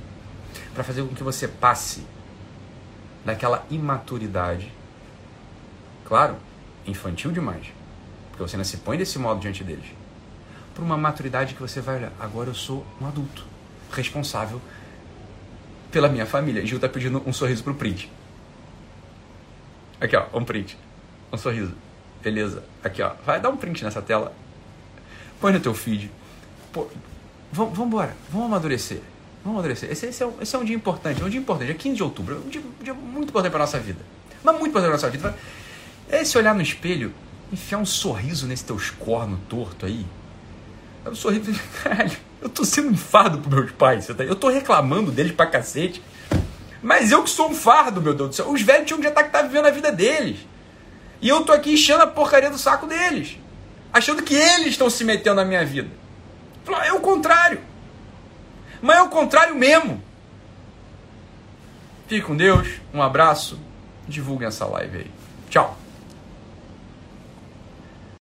[0.73, 2.03] para fazer com que você passe
[3.23, 4.71] daquela imaturidade
[6.05, 6.37] Claro,
[6.85, 7.67] infantil demais.
[8.29, 9.85] Porque você não se põe desse modo diante deles.
[10.73, 13.45] Por uma maturidade que você vai olhar, agora eu sou um adulto,
[13.91, 14.61] responsável
[15.91, 16.65] pela minha família.
[16.65, 18.11] Gil tá pedindo um sorriso pro print.
[19.99, 20.77] Aqui, ó, um print.
[21.31, 21.73] Um sorriso.
[22.21, 22.63] Beleza.
[22.83, 23.13] Aqui, ó.
[23.25, 24.33] Vai dar um print nessa tela.
[25.39, 26.11] Põe no teu feed.
[26.73, 26.87] Pô,
[27.51, 28.15] vamos embora.
[28.29, 28.99] Vamos amadurecer.
[29.43, 29.89] Vamos amadurecer.
[29.89, 31.21] Esse, esse, é um, esse é um dia importante.
[31.21, 31.71] É um dia importante.
[31.71, 32.35] É 15 de outubro.
[32.35, 33.99] É um dia, dia muito importante pra nossa vida.
[34.43, 35.35] Mas muito importante pra nossa vida.
[36.09, 37.13] É se olhar no espelho,
[37.51, 40.05] enfiar um sorriso nesse teus corno torto aí.
[41.05, 41.51] É sorriso,
[41.83, 44.23] caralho, eu tô sendo um fardo pros meus pais, tá?
[44.23, 46.01] eu tô reclamando deles pra cacete.
[46.81, 48.51] Mas eu que sou um fardo, meu Deus do céu.
[48.51, 50.37] Os velhos tinham que já tá, tá vivendo a vida deles.
[51.19, 53.39] E eu tô aqui enchendo a porcaria do saco deles.
[53.91, 55.89] Achando que eles estão se metendo na minha vida.
[56.83, 57.59] É o contrário.
[58.81, 60.03] Mas é o contrário mesmo.
[62.07, 62.67] Fique com Deus.
[62.93, 63.59] Um abraço.
[64.07, 65.11] Divulguem essa live aí.
[65.49, 65.75] Tchau.